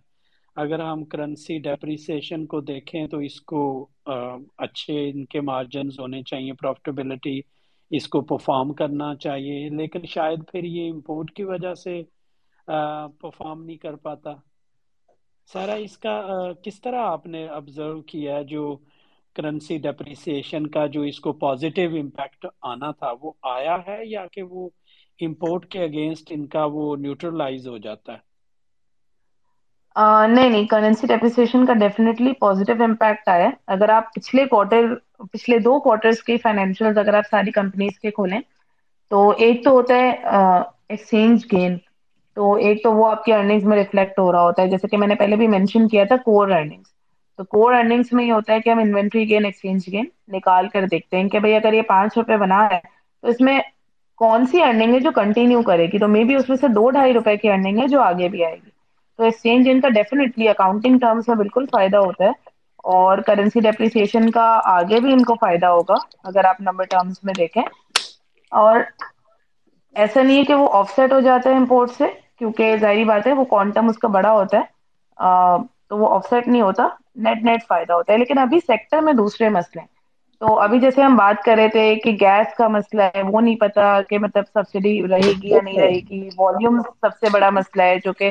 [0.56, 3.64] اگر ہم کرنسی ڈیپریسیشن کو دیکھیں تو اس کو
[4.58, 7.40] اچھے ان کے مارجنز ہونے چاہیے پروفٹیبلٹی
[7.92, 12.02] اس کو پرفارم کرنا چاہیے لیکن شاید پھر یہ امپورٹ کی وجہ سے
[12.68, 14.34] پرفارم نہیں کر پاتا
[15.52, 16.14] سارا اس کا
[16.64, 18.64] کس طرح آپ نے آبزرو کیا جو
[19.36, 24.44] کرنسی ڈپریسیشن کا جو اس کو پازیٹیو امپیکٹ آنا تھا، وہ آیا ہے یا کہ
[24.46, 24.70] وہ
[25.20, 28.20] امپورٹ کے اگینسٹ ان کا وہ نیوٹرلائز ہو جاتا ہے؟
[29.96, 34.94] نہیں نہیں کرنسی ڈیپریسیشن کا ڈیفینیٹلی پازیٹیو امپیکٹ آیا اگر آپ پچھلے کوارٹر
[35.24, 38.40] پچھلے دو کوارٹرس کے فائنینشیل اگر آپ ساری کمپنیز کے کھولیں،
[39.12, 40.12] تو ایک تو ہوتا ہے
[40.90, 41.78] ایکسچینج گین
[42.38, 44.98] تو ایک تو وہ آپ کی ارننگس میں ریفلیکٹ ہو رہا ہوتا ہے۔ جیسے کہ
[44.98, 46.90] میں نے پہلے بھی مینشن کیا تھا کور ارننگس
[47.40, 50.86] تو کور ارننگس میں یہ ہوتا ہے کہ ہم انوینٹری گین ایکسچینج گین نکال کر
[50.88, 52.80] دیکھتے ہیں کہ بھائی اگر یہ پانچ روپے بنا ہے
[53.24, 53.60] تو اس میں
[54.20, 56.90] کون سی ارننگ ہے جو کنٹینیو کرے گی؟ تو مے بی اس میں سے دو
[56.92, 58.70] ڈھائی روپئے کی ارننگ ہے جو آگے بھی آئے گی۔
[59.20, 62.32] تو ایکسچینج ان کا ڈیفینیٹلی اکاؤنٹنگ ٹرمس میں بالکل فائدہ ہوتا ہے
[62.92, 67.34] اور کرنسی ڈیپریسیشن کا آگے بھی ان کو فائدہ ہوگا، اگر آپ نمبر ٹرمس میں
[67.36, 67.64] دیکھیں۔
[68.52, 68.80] اور
[69.96, 72.06] ایسا نہیں ہے کہ وہ آف سیٹ ہو جاتا ہے امپورٹ سے،
[72.38, 74.70] کیونکہ ظاہری بات ہے، وہ کوانٹم اس کا بڑا ہوتا ہے
[75.88, 76.88] تو وہ آف سیٹ نہیں ہوتا
[77.18, 79.86] نیٹ نیٹ فائدہ ہوتا ہے۔ لیکن ابھی سیکٹر میں دوسرے مسئلے
[80.42, 83.56] تو ابھی جیسے ہم بات کر رہے تھے کہ گیس کا مسئلہ ہے، وہ نہیں
[83.58, 83.74] پتا
[84.04, 87.98] کہ مطلب سبسڈی رہے گی یا نہیں رہے گی۔ والوم سب سے بڑا مسئلہ ہے،
[88.00, 88.30] جو کہ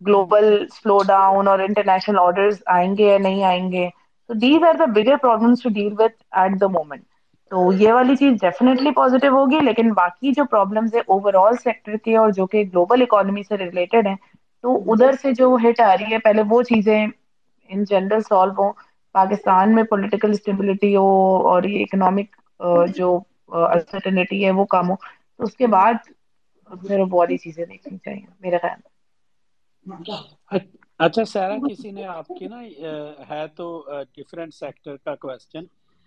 [0.00, 3.88] گلوبل سلو ڈاؤن اور انٹرنیشنل آڈرز آئیں گے یا نہیں آئیں گے۔
[4.30, 7.04] تو these are the bigger problems to deal with at the moment
[7.52, 11.96] تو یہ والی چیز ڈیفینیٹلی پزیٹیو ہوگی، لیکن باقی جو پرابلمس ہے اوور آل سیکٹر
[11.98, 14.14] کے اور جو کہ گلوبل اکانمی سے ریلیٹڈ ہے
[14.64, 17.06] تو ادھر سے جو ہٹ آ رہی ہے، پہلے وہ چیزیں
[17.70, 18.70] ان جنرل سالو ہو
[19.14, 21.06] پاکستان میں پولیٹیکل اسٹیبلٹی ہو
[21.48, 22.36] اور یہ اکنامک
[22.94, 23.18] جو
[23.62, 24.96] الٹرنیٹی ہے وہ کم ہو۔
[25.30, 25.94] تو اس کے بعد
[26.70, 28.90] پھر وہ والی چیزیں دیکھنی چاہیے میرا خیال میں۔
[31.00, 32.60] اچھا سارا کسی نے آپ کی نا
[33.30, 33.66] ہے تو
[34.14, 35.64] ڈفرینٹ سیکٹر کا question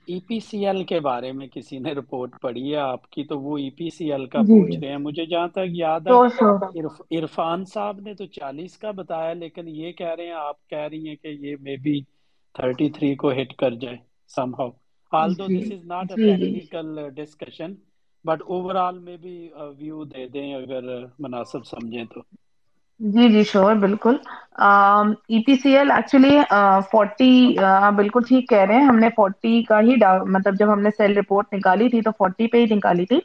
[0.07, 3.39] E P C L کے بارے میں کسی نے رپورٹ پڑھی ہے آپ کی؟ تو
[3.39, 6.07] وہ ای پی سی ایل کا جی پوچھ جی۔ رہے ہیں۔ مجھے جہاں تک یاد
[6.07, 6.79] ہے
[7.11, 11.07] عرفان صاحب نے تو چالیس کا بتایا لیکن یہ کہہ رہے ہیں آپ کہہ رہی
[11.07, 11.99] ہیں کہ یہ مے بی
[12.55, 13.97] تھرٹی تھری کو ہٹ کر جائے
[14.53, 14.69] somehow
[15.37, 17.73] although this is not a technical discussion
[18.25, 18.41] but
[18.77, 19.35] overall میں بھی
[19.77, 20.83] ویو دے دیں اگر
[21.19, 22.21] مناسب سمجھیں تو۔
[22.99, 24.15] جی جی شور بالکل۔
[25.27, 26.35] E P C L actually
[26.91, 27.31] forty
[27.95, 29.95] بالکل ٹھیک کہہ رہے ہیں۔ ہم نے فورٹی کا ہی
[30.29, 33.19] مطلب جب ہم نے سیل رپورٹ نکالی تھی تو فورٹی پہ ہی نکالی تھی۔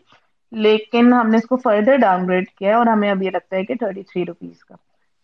[0.53, 3.57] لیکن ہم نے اس کو فردر ڈاؤن گریڈ کیا ہے اور ہمیں اب یہ لگتا
[3.57, 4.75] ہے کہ تھرٹی تھری روپیز کا۔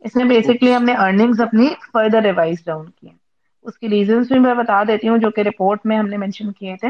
[0.03, 3.17] اس میں بیسکلی ہم نے ارننگس اپنی فردر ریوائز ڈاؤن کی ہیں۔
[3.65, 6.53] اس کی ریزنس بھی میں بتا دیتی ہوں جو کہ رپورٹ میں ہم نے مینشن
[6.53, 6.89] کیے تھے۔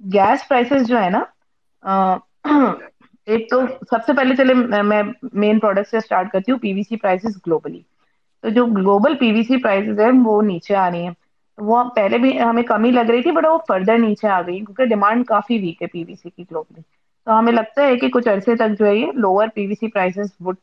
[0.00, 1.22] گیس پرائسز جو ہے نا
[3.26, 3.60] ایک تو
[3.90, 5.02] سب سے پہلے چلے، میں
[5.34, 7.80] مین پروڈکٹ سے اسٹارٹ کرتی ہوں پی وی سی پرائسز گلوبلی
[8.44, 11.12] تو جو گلوبل پی وی سی پرائسز ہے وہ نیچے آ رہی ہیں۔
[11.58, 14.84] وہ پہلے بھی ہمیں کمی لگ رہی تھی بٹ وہ فردر نیچے آ گئی، کیونکہ
[14.86, 16.80] ڈیمانڈ کافی ویک ہے پی وی سی کی گلوبلی
[17.26, 19.90] تو ہمیں لگتا ہے کہ کچھ عرصے تک جو ہے، یہ lower P V C
[19.90, 20.56] prices with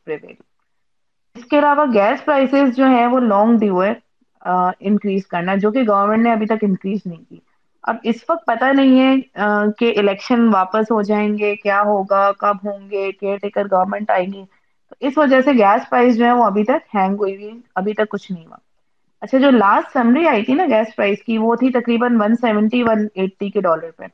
[1.36, 3.92] اس کے علاوہ گیس پرائسز جو ہے وہ لانگ ڈیو ہے
[4.80, 7.38] انکریز کرنا، جو کہ گورنمنٹ نے ابھی تک انکریز نہیں کی۔
[7.84, 12.56] اب اس وقت پتا نہیں ہے کہ الیکشن واپس ہو جائیں گے، کیا ہوگا، کب
[12.64, 14.44] ہوں گے، کیئر ٹیکر گورنمنٹ آئے گی۔
[14.88, 17.94] تو اس وجہ سے گیس پرائس جو ہے وہ ابھی تک ہینگ ہوئی ہوئی، ابھی
[17.94, 18.56] تک کچھ نہیں ہوا۔
[19.22, 22.82] اچھا جو لاسٹ سمری آئی تھی نا گیس پرائز کی، وہ تھی تقریباً ون سیونٹی
[22.82, 24.06] ون ایٹی کے ڈالر پہ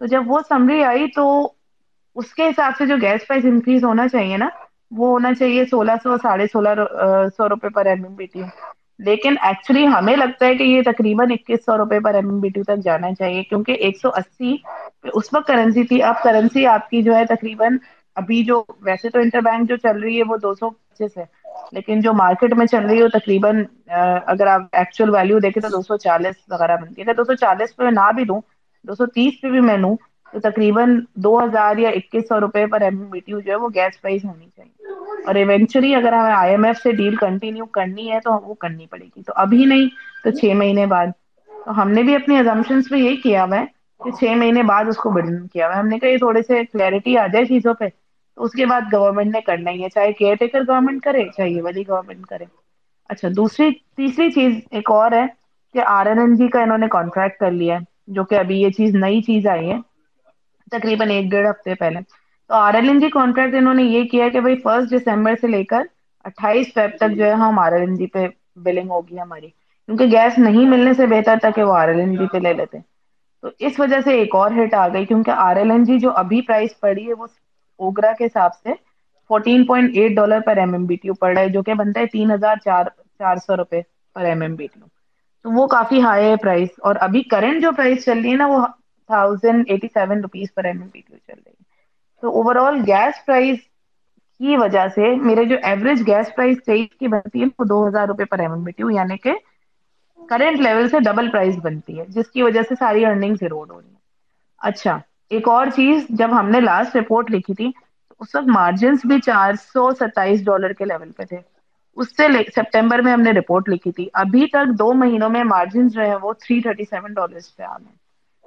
[0.00, 1.26] تو جب وہ سمری آئی تو
[2.16, 4.48] اس کے حساب سے جو گیس پرائس انکریز ہونا چاہیے نا،
[4.90, 6.68] وہ ہونا چاہیے سولہ سو، ساڑھے سولہ
[7.36, 8.42] سو روپے پر ایم ایم بی ٹی
[9.00, 12.48] لیکن ایکچولی ہمیں لگتا ہے کہ یہ تقریباً اکیس سو روپے پر ایم ایم بی
[12.48, 14.56] ٹی تک جانا چاہیے، کیونکہ ایک سو اسی
[15.14, 17.76] اس وقت کرنسی تھی۔ اب کرنسی آپ کی جو ہے تقریباً
[18.16, 21.24] ابھی جو ویسے تو انٹر بینک جو چل رہی ہے وہ دو سو پچیس ہے،
[21.72, 23.62] لیکن جو مارکیٹ میں چل رہی ہے وہ تقریباً
[24.26, 27.34] اگر آپ ایکچوئل ویلو دیکھیں تو دو سو چالیس وغیرہ بنتی ہے۔ اگر دو سو
[27.36, 28.40] چالیس پہ میں نہ بھی دوں،
[28.84, 29.94] دو سو تیس پہ بھی میں لوں
[30.32, 34.00] تقریباً دو ہزار یا اکیس سو روپے پر ایم بی ٹی جو ہے وہ گیس
[34.00, 34.86] پرائز ہونی چاہیے۔
[35.26, 38.86] اور ایونچولی اگر ہمیں آئی ایم ایف سے ڈیل کنٹینیو کرنی ہے تو وہ کرنی
[38.86, 39.88] پڑے گی۔ تو ابھی نہیں،
[40.24, 41.06] تو چھ مہینے بعد۔
[41.64, 43.64] تو ہم نے بھی اپنی ایزمپشنس پہ یہی کیا ہوا ہے
[44.04, 46.42] کہ چھ مہینے بعد اس کو بڈن کیا ہوا ہے۔ ہم نے کہا یہ تھوڑے
[46.42, 47.84] سے کلیئرٹی آ جائے چیزوں پہ۔
[48.34, 51.50] تو اس کے بعد گورنمنٹ نے کرنا ہی ہے۔ چاہے کیئر ٹیکر گورنمنٹ کرے، چاہے
[51.50, 52.44] یہ والی گورنمنٹ کرے۔
[53.08, 55.26] اچھا دوسری، تیسری چیز ایک اور ہے
[55.72, 58.60] کہ آر این این جی کا انہوں نے کانٹریکٹ کر لیا ہے، جو کہ ابھی
[58.60, 59.87] یہ چیز نئی چیز آئی ہے۔
[60.72, 62.00] تقریباً ایک ڈیڑھ ہفتے پہلے۔
[62.50, 65.48] تو R L N G contract انہوں نے یہ کیا کہ بھائی فرسٹ دسمبر سے
[65.48, 65.82] لے کر
[66.24, 68.26] اٹھائیس فیب تک جو ہے ہم آر ایل این جی پہ
[68.62, 69.48] بلنگ ہوگی ہماری۔
[69.88, 72.52] کیونکہ گیس نہیں ملنے سے بہتر تھا کہ وہ آر ایل این جی پہ لے
[72.54, 72.78] لیتے۔
[73.42, 76.10] تو اس وجہ سے ایک اور ہٹ آ گئی کیونکہ آر ایل این جی جو
[76.16, 77.26] ابھی پرائز پڑی ہے وہ
[77.80, 78.72] اوگرا کے حساب سے
[79.30, 82.00] فورٹین پوائنٹ ایٹ ڈالر پر ایم ایم بی ٹی پڑ رہا ہے، جو کہ بنتا
[82.00, 82.84] ہے تین ہزار چار
[83.18, 83.80] چار سو روپے
[84.16, 84.80] پر ایم ایم بی ٹی
[85.44, 88.46] تو وہ کافی ہائی ہے پرائز اور ابھی کرنٹ جو پرائز چل رہی ہے نا
[88.48, 88.66] وہ
[89.10, 91.66] تھاؤزینڈ ایٹی سیون روپیز پر ایم ایم پی چل رہی ہے
[92.22, 93.56] تو اوور آل گیس پرائز
[94.40, 98.06] کی وجہ سے میرے جو ایوریج گیس پرائس تیئیس کی بنتی ہے وہ دو ہزار
[98.06, 99.32] روپے پر ایم بی ٹی ہوں یعنی کہ
[100.20, 103.80] کرنٹ لیول سے ڈبل پرائز بنتی ہے جس کی وجہ سے ساری ارننگ روڈ ہو
[103.80, 103.96] رہی ہے
[104.60, 104.98] اچھا
[105.30, 107.70] ایک اور چیز جب ہم نے لاسٹ رپورٹ لکھی تھی
[108.20, 111.36] اس وقت مارجنس بھی چار سو ستائیس ڈالر کے لیول پہ تھے
[111.96, 115.88] اس سے سپٹمبر میں ہم نے رپورٹ لکھی تھی ابھی تک دو مہینوں میں مارجن
[115.88, 117.96] جو ہے وہ تھری تھرٹی سیون ڈالر پہ آ گئے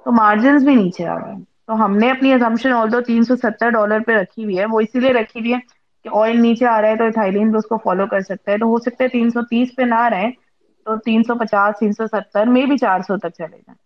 [0.06, 1.34] تو مارجنس بھی نیچے آ گئے۔
[1.66, 4.64] تو ہم نے اپنی ایزمپشن اور دو تین سو ستر ڈالر پہ رکھی ہوئی ہے،
[4.66, 5.58] وہ اسی لیے رکھی ہوئی ہے
[6.04, 8.58] کہ آئل نیچے آ رہا ہے تو تھائیلینڈ بھی اس کو فالو کر سکتا ہے۔
[8.58, 10.30] تو ہو سکتا ہے تین سو تیس پہ نہ رہے
[10.86, 13.76] تو تین سو پچاس، تین سو ستر میں بھی چار سو تک چلے جائیں۔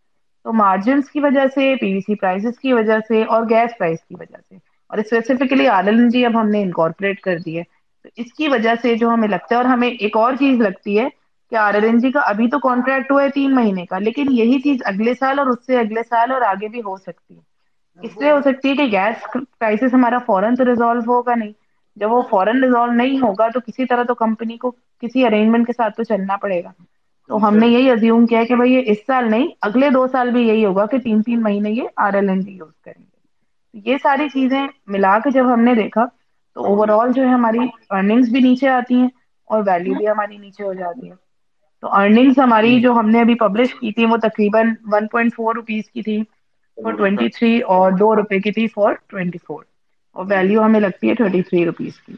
[0.45, 3.99] تو مارجنس کی وجہ سے پی وی سی پرائزز کی وجہ سے اور گیس پرائز
[4.01, 4.57] کی وجہ سے۔
[4.91, 7.63] اور اسپیسیفکلی آر ایل جی اب ہم نے انکارپوریٹ کر دی ہے۔
[8.05, 10.99] تو اس کی وجہ سے جو ہمیں لگتا ہے، اور ہمیں ایک اور چیز لگتی
[10.99, 11.09] ہے
[11.53, 14.61] کہ آر این جی کا ابھی تو کانٹریکٹ ہوا ہے تین مہینے کا، لیکن یہی
[14.61, 17.41] چیز اگلے سال اور اس سے اگلے سال اور آگے بھی ہو سکتی ہے۔
[18.01, 21.53] اس لیے ہو سکتی ہے کہ گیس کرائسس ہمارا فورن تو ریزالو ہوگا نہیں۔
[21.97, 24.71] جب وہ فورن ریزالو نہیں ہوگا تو کسی طرح تو کمپنی کو
[25.03, 26.71] کسی ارینجمنٹ کے ساتھ تو چلنا پڑے گا۔
[27.31, 30.31] تو ہم نے یہی ازیوم کیا کہ بھائی یہ اس سال نہیں، اگلے دو سال
[30.31, 33.15] بھی یہی ہوگا کہ تین تین مہینے یہ R L N D use کریں گے۔
[33.85, 36.05] یہ ساری چیزیں ملا کے جب ہم نے دیکھا
[36.57, 37.59] تو اوور آل جو ہے ہماری
[37.91, 39.09] ارننگس بھی نیچے آتی ہیں
[39.51, 41.15] اور ویلو بھی ہماری نیچے ہو جاتی ہے۔
[41.83, 45.55] تو ارننگس ہماری جو ہم نے ابھی پبلش کی تھی وہ تقریباً ون پوائنٹ فور
[45.55, 46.23] روپیز کی تھی
[46.79, 49.65] فور ٹوینٹی تھری اور دو روپے کی تھی فور ٹوینٹی فور
[50.17, 52.15] اور ویلو ہمیں لگتی ہے تھرٹی تھری روپیز کی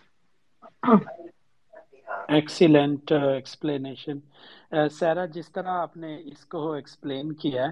[2.29, 4.19] ایکسیلنٹ ایکسپلینیشن
[4.91, 7.67] سیرا جس طرح آپ نے اس کو ایکسپلین کیا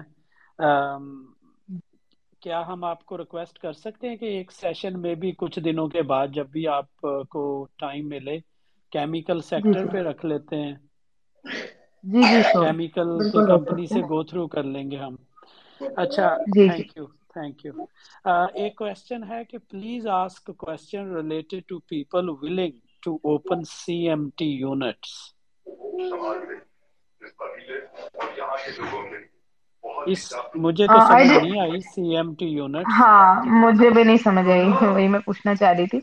[2.41, 5.87] کیا ہم آپ کو ریکویسٹ کر سکتے ہیں کہ ایک سیشن میں بھی کچھ دنوں
[5.87, 7.43] کے بعد جب بھی آپ کو
[7.77, 8.37] ٹائم ملے
[8.93, 10.75] کیمیکل سیکٹر پہ رکھ لیتے ہیں؟
[12.07, 15.15] جی جی کیمیکل کی کمپنی سے گو تھرو کر لیں گے ہم۔
[15.97, 17.73] اچھا تھینک یو تھینک یو
[18.55, 24.29] ایک کوشچن ہے کہ please ask question related to people willing to open C M
[24.37, 25.11] T units
[30.07, 30.21] اس
[30.57, 34.63] مجھے تو سمجھ نہیں آئی سی ایم ٹی یونٹس ہاں مجھے بھی نہیں سمجھ آئی۔
[34.83, 35.99] وہی میں پوچھنا چاہ رہی تھی۔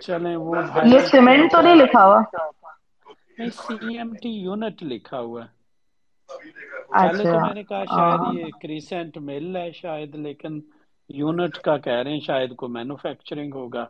[0.00, 2.20] چلیں وہ یہ سیمنٹ تو نہیں لکھا ہوا؟
[3.38, 5.50] نہیں سی ایم ٹی یونٹ لکھا ہوا ہے۔
[7.00, 10.60] پہلے تو میں نے کہا شاید اچھا یہ کریسنٹ مل ہے شاید لیکن
[11.10, 13.84] یونٹ کا کہہ رہے ہیں شاید کو مینوفیکچرنگ ہوگا۔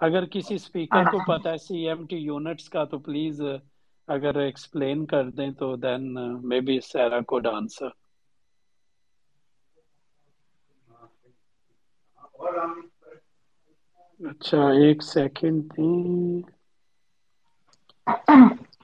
[0.00, 3.40] اگر کسی اسپیکر کو اچھا پتا ہے سی ایم ٹی یونٹس کا تو پلیز
[4.08, 6.02] اگر ایکسپلین کر دیں تو دین
[6.44, 7.90] مے بی سیرا کوڈ آنسر
[14.20, 15.90] اچھا ایک سیکنڈ تھی۔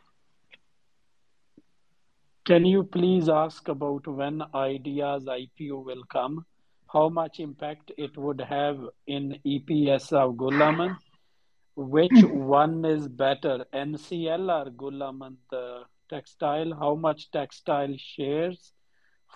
[2.44, 6.44] Can you please ask about when Idea's IPO will come?
[6.92, 10.96] How much impact it would have in EPS of Gulaman?
[11.76, 16.74] Which one is better, NCL or Gulaman the textile?
[16.74, 18.72] How much textile shares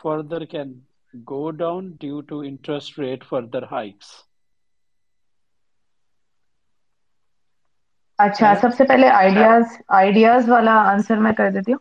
[0.03, 0.83] further can
[1.25, 4.23] go down due to interest rate further hikes?
[8.19, 11.79] اچھا سب سے پہلے ideas ideas والا answer میں کر دیتی ہوں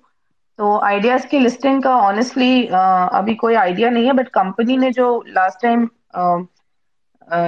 [0.59, 2.65] تو ideas کی لسٹنگ کا آنےسٹلی
[3.11, 5.85] ابھی کوئی آئیڈیا نہیں ہے بٹ کمپنی نے جو لاسٹ ٹائم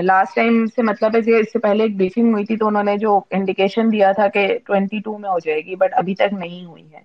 [0.02, 2.84] لاسٹ ٹائم سے مطلب ہے کہ اس سے پہلے ایک بریفنگ ہوئی تھی تو انہوں
[2.84, 6.34] نے جو انڈیکیشن دیا تھا کہ ٹوینٹی ٹو میں ہو جائے گی بٹ ابھی تک
[6.34, 7.02] نہیں ہوئی ہے۔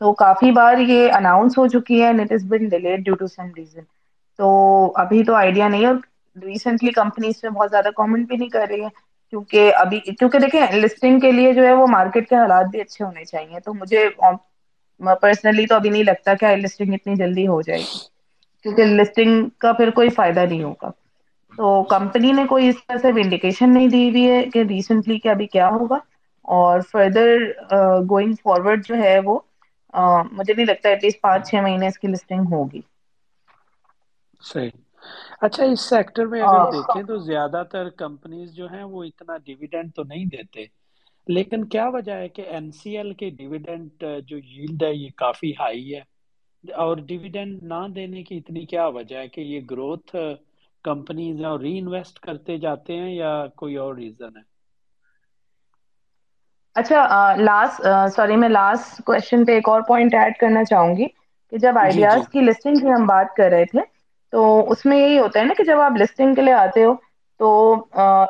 [0.00, 3.26] سو کافی بار یہ اناؤنس ہو چکی ہے and it is been delayed due to
[3.28, 3.82] some reason
[4.38, 4.48] تو
[4.96, 5.92] ابھی تو آئیڈیا نہیں ہے
[6.36, 8.88] ریسنٹلی کمپنیز میں بہت زیادہ کامنٹ بھی نہیں کر رہی ہے
[9.32, 13.04] کیونکہ ابھی، کیونکہ دیکھیں لسٹنگ کے لیے جو ہے وہ مارکیٹ کے حالات بھی اچھے
[13.04, 14.08] ہونے چاہیے۔ تو مجھے
[15.16, 17.98] پرسنلی تو ابھی نہیں لگتا کہ آئی لسٹنگ اتنی جلدی ہو جائے گی۔
[18.64, 20.90] کیونکہ لسٹنگ کا پھر کوئی فائدہ نہیں ہوگا۔
[21.52, 25.28] تو کمپنی نے کوئی اس طرح سے انڈیکیشن نہیں دی ہوئی ہے کہ ریسنٹلی کہ
[25.28, 25.98] ابھی کیا ہوگا۔
[26.44, 27.36] اور فردر
[28.10, 29.38] گوئنگ فارورڈ جو ہے وہ
[30.32, 32.80] مجھے نہیں لگتا ایٹ لیسٹ پانچ چھ مہینے اس کی لسٹنگ ہوگی۔
[34.42, 34.70] صحیح۔
[35.42, 39.94] اچھا اس سیکٹر میں اگر دیکھیں تو زیادہ تر کمپنیز جو ہیں وہ اتنا ڈیویڈنڈ
[39.94, 40.64] تو نہیں دیتے۔
[41.28, 43.90] لیکن کیا وجہ ہے کہ این سی ایل کے ڈیویڈنڈ
[44.26, 46.00] جو ییلڈ ہے یہ کافی ہائی ہے؟
[46.64, 50.14] اور ڈیویڈنڈ نہ دینے کی اتنی کیا وجہ ہے کہ یہ گروتھ
[50.84, 54.42] کمپنیز اور ری انویسٹ کرتے جاتے ہیں یا کوئی اور ریزن ہے؟
[56.76, 57.00] اچھا
[57.38, 57.80] لاسٹ
[58.14, 61.06] سوری میں لاسٹ کوشچن پہ ایک اور پوائنٹ ایڈ کرنا چاہوں گی
[61.52, 63.80] کہ جب جی جی۔ آئیڈیاز کی لسٹنگ کی ہم بات کر رہے تھے
[64.32, 66.94] تو اس میں یہی ہوتا ہے نا کہ جب آپ لسٹنگ کے لیے آتے ہو
[67.40, 67.50] تو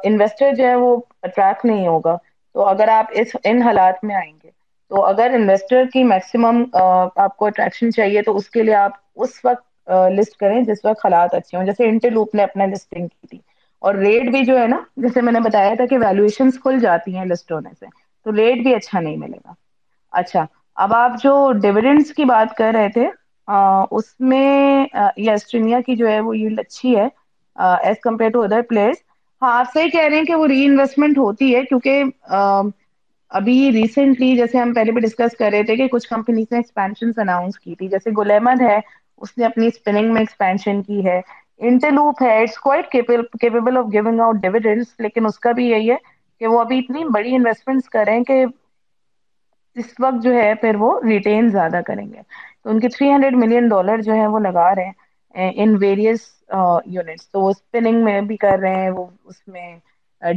[0.04, 2.16] انویسٹر جو ہے وہ اٹریکٹ نہیں ہوگا۔
[2.54, 4.50] تو اگر آپ اس ان حالات میں آئیں گے،
[4.90, 9.44] تو اگر انویسٹر کی میکسیمم آپ کو اٹریکشن چاہیے، تو اس کے لیے آپ اس
[9.44, 9.66] وقت
[10.12, 13.38] لسٹ کریں جس وقت حالات اچھے ہوں۔ جیسے انٹر لوپ نے اپنا لسٹنگ کی تھی۔
[13.82, 17.16] اور ریٹ بھی جو ہے نا، جیسے میں نے بتایا تھا کہ ویلویشن کھل جاتی
[17.16, 17.86] ہیں لسٹ ہونے سے،
[18.26, 19.52] تو ریٹ بھی اچھا نہیں ملے گا۔
[20.12, 20.44] اچھا
[20.76, 21.32] اب آپ جو
[21.62, 23.06] ڈویڈنس کی بات کر رہے تھے
[23.92, 24.84] اس میں
[25.16, 27.06] یہ اسٹرینیا کی جو ہے وہ یلڈ اچھی ہے
[27.80, 28.96] as compare to other players
[29.42, 32.02] ہاں آپ صحیح کہہ رہے ہیں کہ وہ ری انویسٹمنٹ ہوتی ہے کیونکہ
[33.30, 37.10] ابھی ریسنٹلی جیسے ہم پہلے بھی ڈسکس کر رہے تھے کہ کچھ کمپنیز نے ایکسپینشن
[37.16, 38.78] اناؤنس کی تھی۔ جیسے گلیمر ہے،
[39.20, 41.20] اس نے اپنی اسپننگ میں ایکسپینشن کی ہے۔
[41.62, 45.96] انٹروپ ہے it's quite capable of giving out dividends لیکن اس کا بھی یہی ہے
[46.40, 48.44] کہ وہ ابھی اتنی بڑی انویسٹمنٹس کریں کہ
[49.76, 52.22] اس وقت جو ہے، پھر وہ ریٹین زیادہ کریں گے۔
[52.62, 54.92] تو ان کے تھری ہنڈریڈ ملین ڈالر جو ہے وہ لگا رہے ہیں۔
[55.34, 56.20] ان ویریس
[56.86, 59.68] یونٹس تو وہ اسپننگ میں بھی کر رہے ہیں وہ اس میں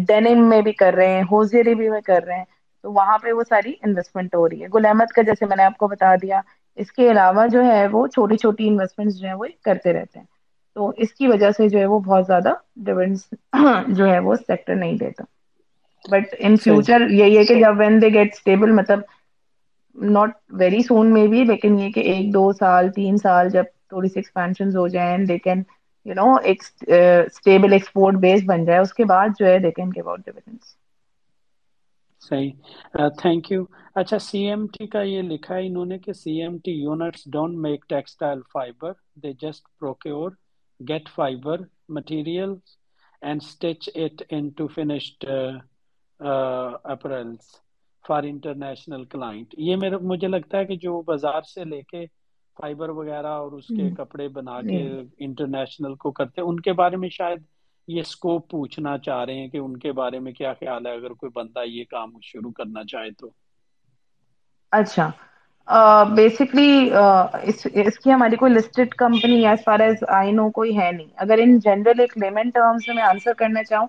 [0.05, 2.45] ڈینم میں بھی کر رہے ہیں ہوزری بھی میں کر رہے ہیں۔
[2.83, 5.63] تو وہاں پہ وہ ساری انویسٹمنٹ ہو رہی ہے۔ گل احمد کا جیسے میں نے
[5.65, 6.41] آپ کو بتا دیا
[6.77, 10.25] اس کے علاوہ جو ہے وہ چھوٹی چھوٹی انویسٹمنٹ جو ہے وہ کرتے رہتے ہیں۔
[10.75, 12.53] تو اس کی وجہ سے جو ہے وہ بہت زیادہ
[12.85, 13.27] ڈونس
[13.97, 15.23] جو ہے وہ سیکٹر نہیں دیتا۔
[16.05, 18.99] بٹ ان فیوچر یہی ہے کہ جب وین دے گیٹ اسٹیبل مطلب
[19.95, 24.07] ناٹ ویری سون میں بھی لیکن یہ کہ ایک دو سال تین سال جب تھوڑی
[24.07, 25.61] سی ایکسپینشن ہو جائیں لیکن
[26.05, 29.99] یو نو ایک اسٹیبل ایکسپورٹ بیس بن جائے، اس کے بعد جو ہے دیکھیں گے
[30.01, 30.75] اباؤٹ ڈیویڈنس
[32.21, 32.51] صحیح.
[32.99, 33.63] Uh, تھینک یو
[33.95, 37.23] اچھا سی ایم ٹی کا یہ لکھا ہے انہوں نے کہ C M T units
[37.25, 40.31] don't make textile fiber they just procure
[40.79, 42.53] get fiber material
[43.21, 45.25] and stitch it into finished
[46.19, 47.55] apparels
[48.05, 52.05] for international client یہ میرے مجھے لگتا ہے کہ جو بازار سے لے کے
[52.57, 54.81] فائبر وغیرہ اور اس کے کپڑے بنا کے
[55.19, 57.41] انٹرنیشنل کو کرتے ہیں۔ ان کے بارے میں شاید
[57.87, 61.13] یہ اسکوپ پوچھنا چاہ رہے ہیں کہ ان کے بارے میں کیا خیال ہے اگر
[61.13, 63.29] کوئی بندہ یہ کام شروع کرنا چاہے تو۔
[64.71, 65.09] اچھا۔
[66.15, 66.89] بیسکلی
[67.73, 71.39] اس کی ہماری کوئی listed company as far as I know کوئی ہے نہیں۔ اگر
[71.41, 73.87] ان جنرل ایک لیمن ٹرمس میں آنسر کرنا چاہوں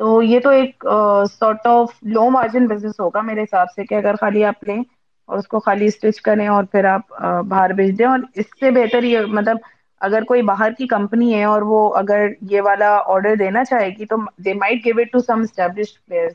[0.00, 0.84] تو یہ تو ایک
[1.32, 4.82] sort of low margin business ہوگا میرے حساب سے کہ اگر خالی آپ لیں
[5.28, 7.12] اور اس کو خالی اسٹچ کریں اور پھر آپ
[7.44, 9.56] باہر بھیج دیں اور اس سے بہتر یہ مطلب
[10.00, 14.06] اگر کوئی باہر کی کمپنی ہے اور وہ اگر یہ والا آڈر دینا چاہے گی
[14.06, 16.34] تو they might give it to some establish players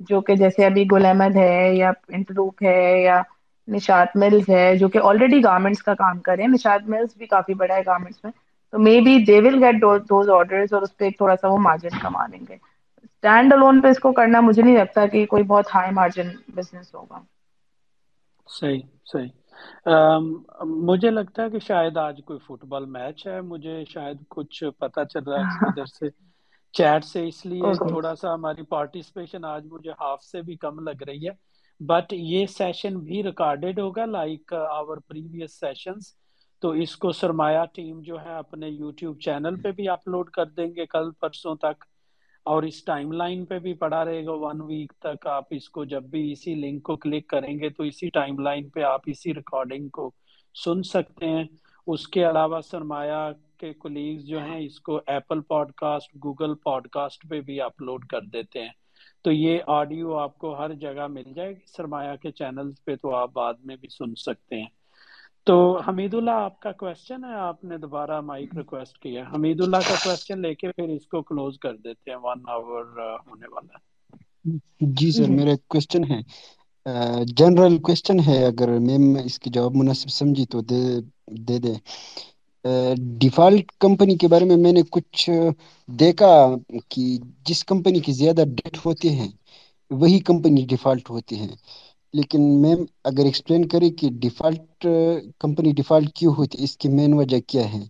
[0.00, 3.20] جو کہ جیسے ابھی گل احمد ہے یا انٹروپ ہے یا
[3.68, 7.54] نشاط ملز ہے، جو کہ آلریڈی گارمنٹس کا کام کرے ہیں۔ نشاط ملز بھی کافی
[7.56, 8.32] بڑا ہے گارمنٹس میں۔
[8.72, 9.76] تو maybe they will get
[10.08, 12.56] those order اور اس پہ تھوڑا سا وہ مارجن کما لیں گے۔
[13.04, 16.94] اسٹینڈ لون پہ اس کو کرنا مجھے نہیں لگتا کہ کوئی بہت ہائی مارجن بزنس
[16.94, 17.20] ہوگا۔
[18.52, 19.30] صحیح صحیح۔
[20.82, 25.04] مجھے لگتا ہے کہ شاید آج کوئی فٹ بال میچ ہے مجھے شاید کچھ پتا
[25.04, 26.08] چل رہا ہے ادھر سے
[26.74, 31.02] چیٹ سے اس لیے تھوڑا سا ہماری پارٹیسپیشن آج مجھے ہاف سے بھی کم لگ
[31.02, 31.32] رہی ہے۔
[31.80, 36.12] بٹ یہ سیشن بھی ریکارڈیڈ ہوگا لائک آور پریویس سیشنز
[36.62, 40.66] تو اس کو سرمایہ ٹیم جو ہے اپنے یوٹیوب چینل پہ بھی اپلوڈ کر دیں
[40.66, 41.84] گے کل پرسوں تک۔
[42.42, 45.84] اور اس ٹائم لائن پہ بھی پڑا رہے گا ون ویک تک، آپ اس کو
[45.84, 49.34] جب بھی اسی لنک کو کلک کریں گے تو اسی ٹائم لائن پہ آپ اسی
[49.34, 50.10] ریکارڈنگ کو
[50.64, 51.44] سن سکتے ہیں۔
[51.86, 56.88] اس کے علاوہ سرمایہ کے کولیگز جو ہیں، اس کو Apple podcast Google pod
[56.88, 58.82] cost پہ بھی اپلوڈ کر دیتے ہیں۔
[59.24, 63.14] تو یہ آڈیو آپ کو ہر جگہ مل جائے گی، سرمایہ کے چینلز پہ تو
[63.14, 64.81] آپ بعد میں بھی سن سکتے ہیں۔
[65.46, 69.82] تو حمید اللہ آپ کا کوشچن ہے آپ نے دوبارہ مائک ریکویسٹ کیا حمید اللہ
[69.84, 72.84] کا کوشچن لے کے پھر اس کو کلوز کر دیتے ہیں ون آور
[73.20, 73.78] ہونے والا
[74.94, 76.20] جی سر میرا ایک کوشچن ہے۔
[77.36, 80.80] جنرل کوشچن ہے اگر میم اس کی جواب مناسب سمجھی تو دے
[81.40, 81.72] دے دے
[83.18, 85.28] ڈیفالٹ کمپنی کے بارے میں میں نے کچھ
[85.88, 86.32] دیکھا
[86.90, 87.02] کہ
[87.46, 89.28] جس کمپنی کی زیادہ ڈیٹ ہوتے ہیں
[89.90, 91.54] وہی کمپنی ڈیفالٹ ہوتی ہیں
[92.14, 94.86] لیکن میم، اگر ایکسپلین کریں کہ ڈیفالٹ
[95.40, 97.82] کمپنی ڈیفالٹ کیوں ہوتی، اس کی مین وجہ کیا ہے؟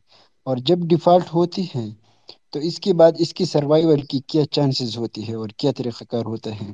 [0.47, 1.87] اور جب ڈیفالٹ ہوتی ہے،
[2.53, 6.05] تو اس کے بعد اس کی سروائیول کی کیا چانسز ہوتی ہے اور کیا طریقہ
[6.07, 6.73] کار ہوتا ہے؟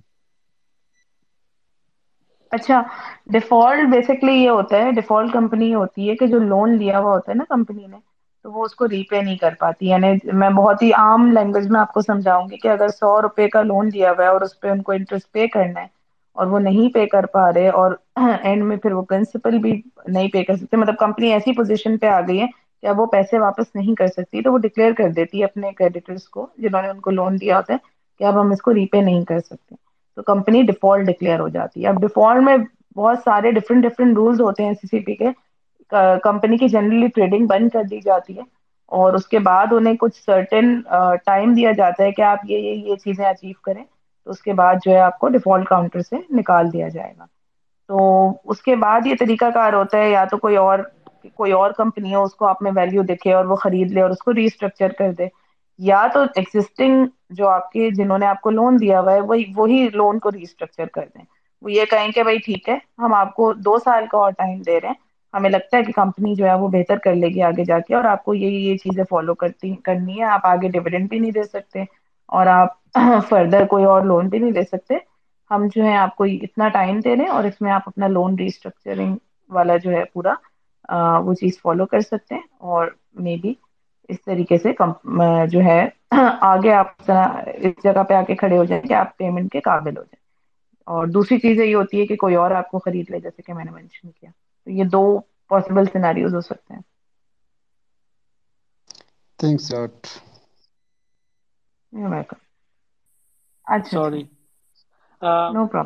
[2.53, 2.81] اچھا
[3.27, 7.31] ڈیفالٹ بیسکلی یہ ہوتا ہے ڈیفالٹ کمپنی ہوتی ہے کہ جو لون لیا ہوا ہوتا
[7.31, 7.97] ہے نا کمپنی نے،
[8.45, 11.67] تو وہ اس کو ری پے نہیں کر پاتی۔ یعنی میں بہت ہی عام لینگویج
[11.69, 14.41] میں آپ کو سمجھاؤں گی کہ اگر سو روپے کا لون دیا ہوا ہے اور
[14.41, 15.97] اس پہ ان کو انٹرسٹ پے کرنا ہے
[16.39, 17.93] اور وہ نہیں پے کر پا رہے اور
[18.43, 19.73] اینڈ میں پھر وہ پرنسپل بھی
[20.09, 22.47] نہیں پے کر سکتے۔ مطلب کمپنی ایسی پوزیشن پہ آ گئی ہے
[22.83, 25.73] کہ اب وہ پیسے واپس نہیں کر سکتی، تو وہ ڈکلیئر کر دیتی ہے اپنے
[25.75, 27.79] کریڈیٹرس کو جنہوں نے ان کو لون دیا ہوتا ہے
[28.21, 29.75] کہ اب ہم اس کو ری پے نہیں کر سکتے۔
[30.17, 32.57] تو کمپنی ڈیفالٹ ڈکلیئر ہو جاتی ہے۔ اب ڈیفالٹ میں
[32.97, 35.29] بہت سارے ڈفرنٹ ڈفرینٹ رولس ہوتے ہیں سی سی پی کے۔
[36.23, 38.43] کمپنی کی جنرلی ٹریڈنگ بند کر دی جاتی ہے
[38.93, 40.81] اور اس کے بعد انہیں کچھ سرٹن
[41.27, 43.85] ٹائم دیا جاتا ہے کہ آپ یہ یہ چیزیں اچیو کریں۔
[44.29, 47.25] تو اس کے بعد جو ہے آپ کو ڈیفالٹ کاؤنٹر سے نکال دیا جائے گا۔
[47.89, 50.79] تو اس کے بعد یہ طریقہ کار ہوتا ہے، یا تو کوئی اور
[51.35, 54.11] کوئی اور کمپنی ہے اس کو آپ میں ویلو دیکھے اور وہ خرید لے اور
[54.11, 55.27] اس کو ریسٹرکچر کر دے۔
[55.79, 59.45] یا تو ایگزٹنگ جو آپ کے، جنہوں نے آپ کو لون دیا ہوا ہے، وہی
[59.57, 61.25] وہی لون کو ریسٹرکچر کر دیں۔
[61.63, 64.63] وہ یہ کہیں کہ بھائی ٹھیک ہے، ہم آپ کو دو سال کا اور ٹائم
[64.63, 67.43] دے رہے ہیں۔ ہمیں لگتا ہے کہ کمپنی جو ہے وہ بہتر کر لے گی
[67.43, 70.69] آگے جا کے اور آپ کو یہ یہ چیزیں فالو کرتی، کرنی ہے۔ آپ آگے
[70.69, 71.85] ڈویڈنڈ بھی نہیں دے سکتے۔
[72.29, 72.77] اور آپ
[73.29, 74.95] فردر کوئی اور لون بھی نہیں دے سکتے۔
[75.51, 78.07] ہم جو ہے آپ کو اتنا ٹائم دے رہے ہیں اور اس میں آپ اپنا
[78.09, 79.17] لون ریسٹرکچرنگ
[79.51, 80.35] والا جو ہے پورا
[81.19, 83.53] وہ چیز فالو کر سکتے ہیں۔ اور مے بی
[84.09, 84.73] اس طریقے سے
[85.49, 85.81] جو ہے،
[86.43, 89.97] آگے آپ اس جگہ پہ آ کے کھڑے ہو جائیں کہ آپ پیمنٹ کے قابل
[89.97, 90.27] ہو جائیں۔
[90.87, 93.55] اور دوسری چیز یہ ہوتی ہے کہ کوئی اور آپ کو خرید لے، جیسے کہ
[93.55, 95.03] میں نے مینشن کیا۔ تو یہ دو
[95.51, 96.81] پاسبل سیناریوز ہو سکتے ہیں۔
[99.39, 99.95] تھینکس لاٹ
[102.05, 102.39] ویلکم
[103.67, 104.23] اچھا سوری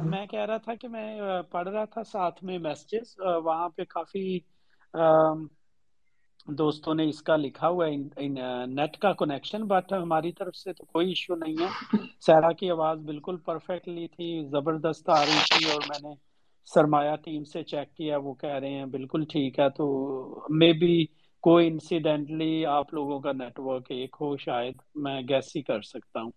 [0.03, 1.09] میں کہہ رہا تھا کہ میں
[1.51, 4.39] پڑھ رہا تھا ساتھ میں میسجز وہاں پہ کافی
[6.53, 8.29] دوستوں نے اس کا لکھا ہوا ہے
[8.69, 11.71] نیٹ کا کنیکشن بٹ ہماری طرف سے تو کوئی ایشو نہیں ہے۔
[12.23, 16.15] سیرا کی آواز بالکل پرفیکٹلی تھی زبردست آ رہی تھی اور میں نے
[16.69, 19.87] سرمایہ ٹیم سے چیک کیا وہ کہہ رہے ہیں بالکل ٹھیک ہے۔ تو
[20.53, 20.95] مے بی
[21.43, 26.21] کوئی انسیڈنٹلی آپ لوگوں کا نیٹ ورک ایک ہو، شاید میں گیس ہی کر سکتا
[26.21, 26.31] ہوں۔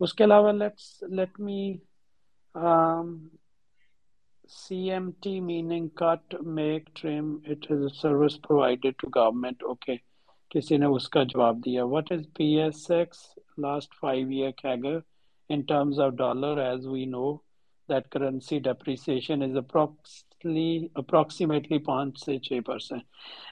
[0.00, 1.72] اس کے علاوہ let's let me
[4.50, 9.96] C M T meaning cut make trim it is a service provided to government okay
[10.50, 13.18] کسی نے اس کا جواب دیا۔ What is P S X
[13.58, 14.98] last five year CAGR
[15.50, 16.60] in terms of dollar?
[16.60, 17.42] As we know
[17.88, 19.56] that currency depreciation is
[20.44, 23.02] approximately approximately پانچ سے چھ percent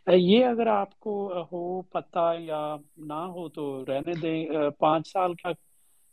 [0.08, 2.76] یہ اگر آپ کو ہو پتہ یا
[3.06, 4.46] نہ ہو تو رہنے دیں۔
[4.78, 5.48] پانچ سال کا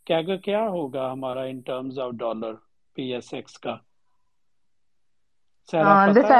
[0.07, 2.53] کیگر کیا ہوگا ہمارا in terms of dollar
[2.95, 3.75] P S X کا؟
[5.79, 6.31] ہاں اس کا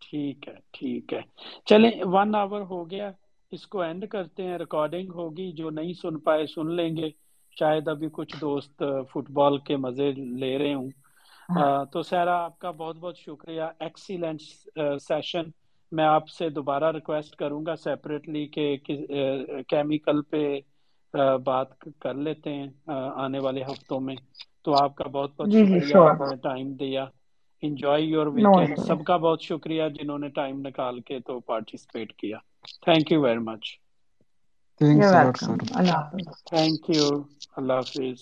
[0.00, 1.20] ٹھیک ہے ٹھیک ہے۔
[1.66, 3.10] چلیں ون آور ہو گیا۔
[3.52, 7.10] اس کو اینڈ کرتے ہیں ریکارڈنگ ہوگی۔ جو نہیں سن پائے سن لیں گے۔
[7.58, 10.88] شاید ابھی کچھ دوست فٹ بال کے مزے لے رہے ہوں۔
[11.92, 14.40] تو سیرا آپ کا بہت بہت شکریہ۔ ایکسیلنٹ
[15.02, 15.42] سیشن
[15.92, 18.76] میں آپ سے دوبارہ ریکویسٹ کروں گا سیپریٹلی کہ
[19.68, 20.58] کیمیکل پہ
[21.44, 22.68] بات کر لیتے ہیں
[23.16, 24.16] آنے والے ہفتوں میں۔
[24.64, 27.04] تو آپ کا بہت بہت شکریہ۔ آپ نے ٹائم دیا۔
[27.62, 32.38] انجوائے یور ویکینڈ سب کا بہت شکریہ جنہوں نے ٹائم نکال کے تو پارٹیسپیٹ کیا۔
[32.84, 33.64] Thank you very much
[34.80, 37.08] thanks اللہ حافظ تھینک یو
[37.56, 38.18] اللہ حافظ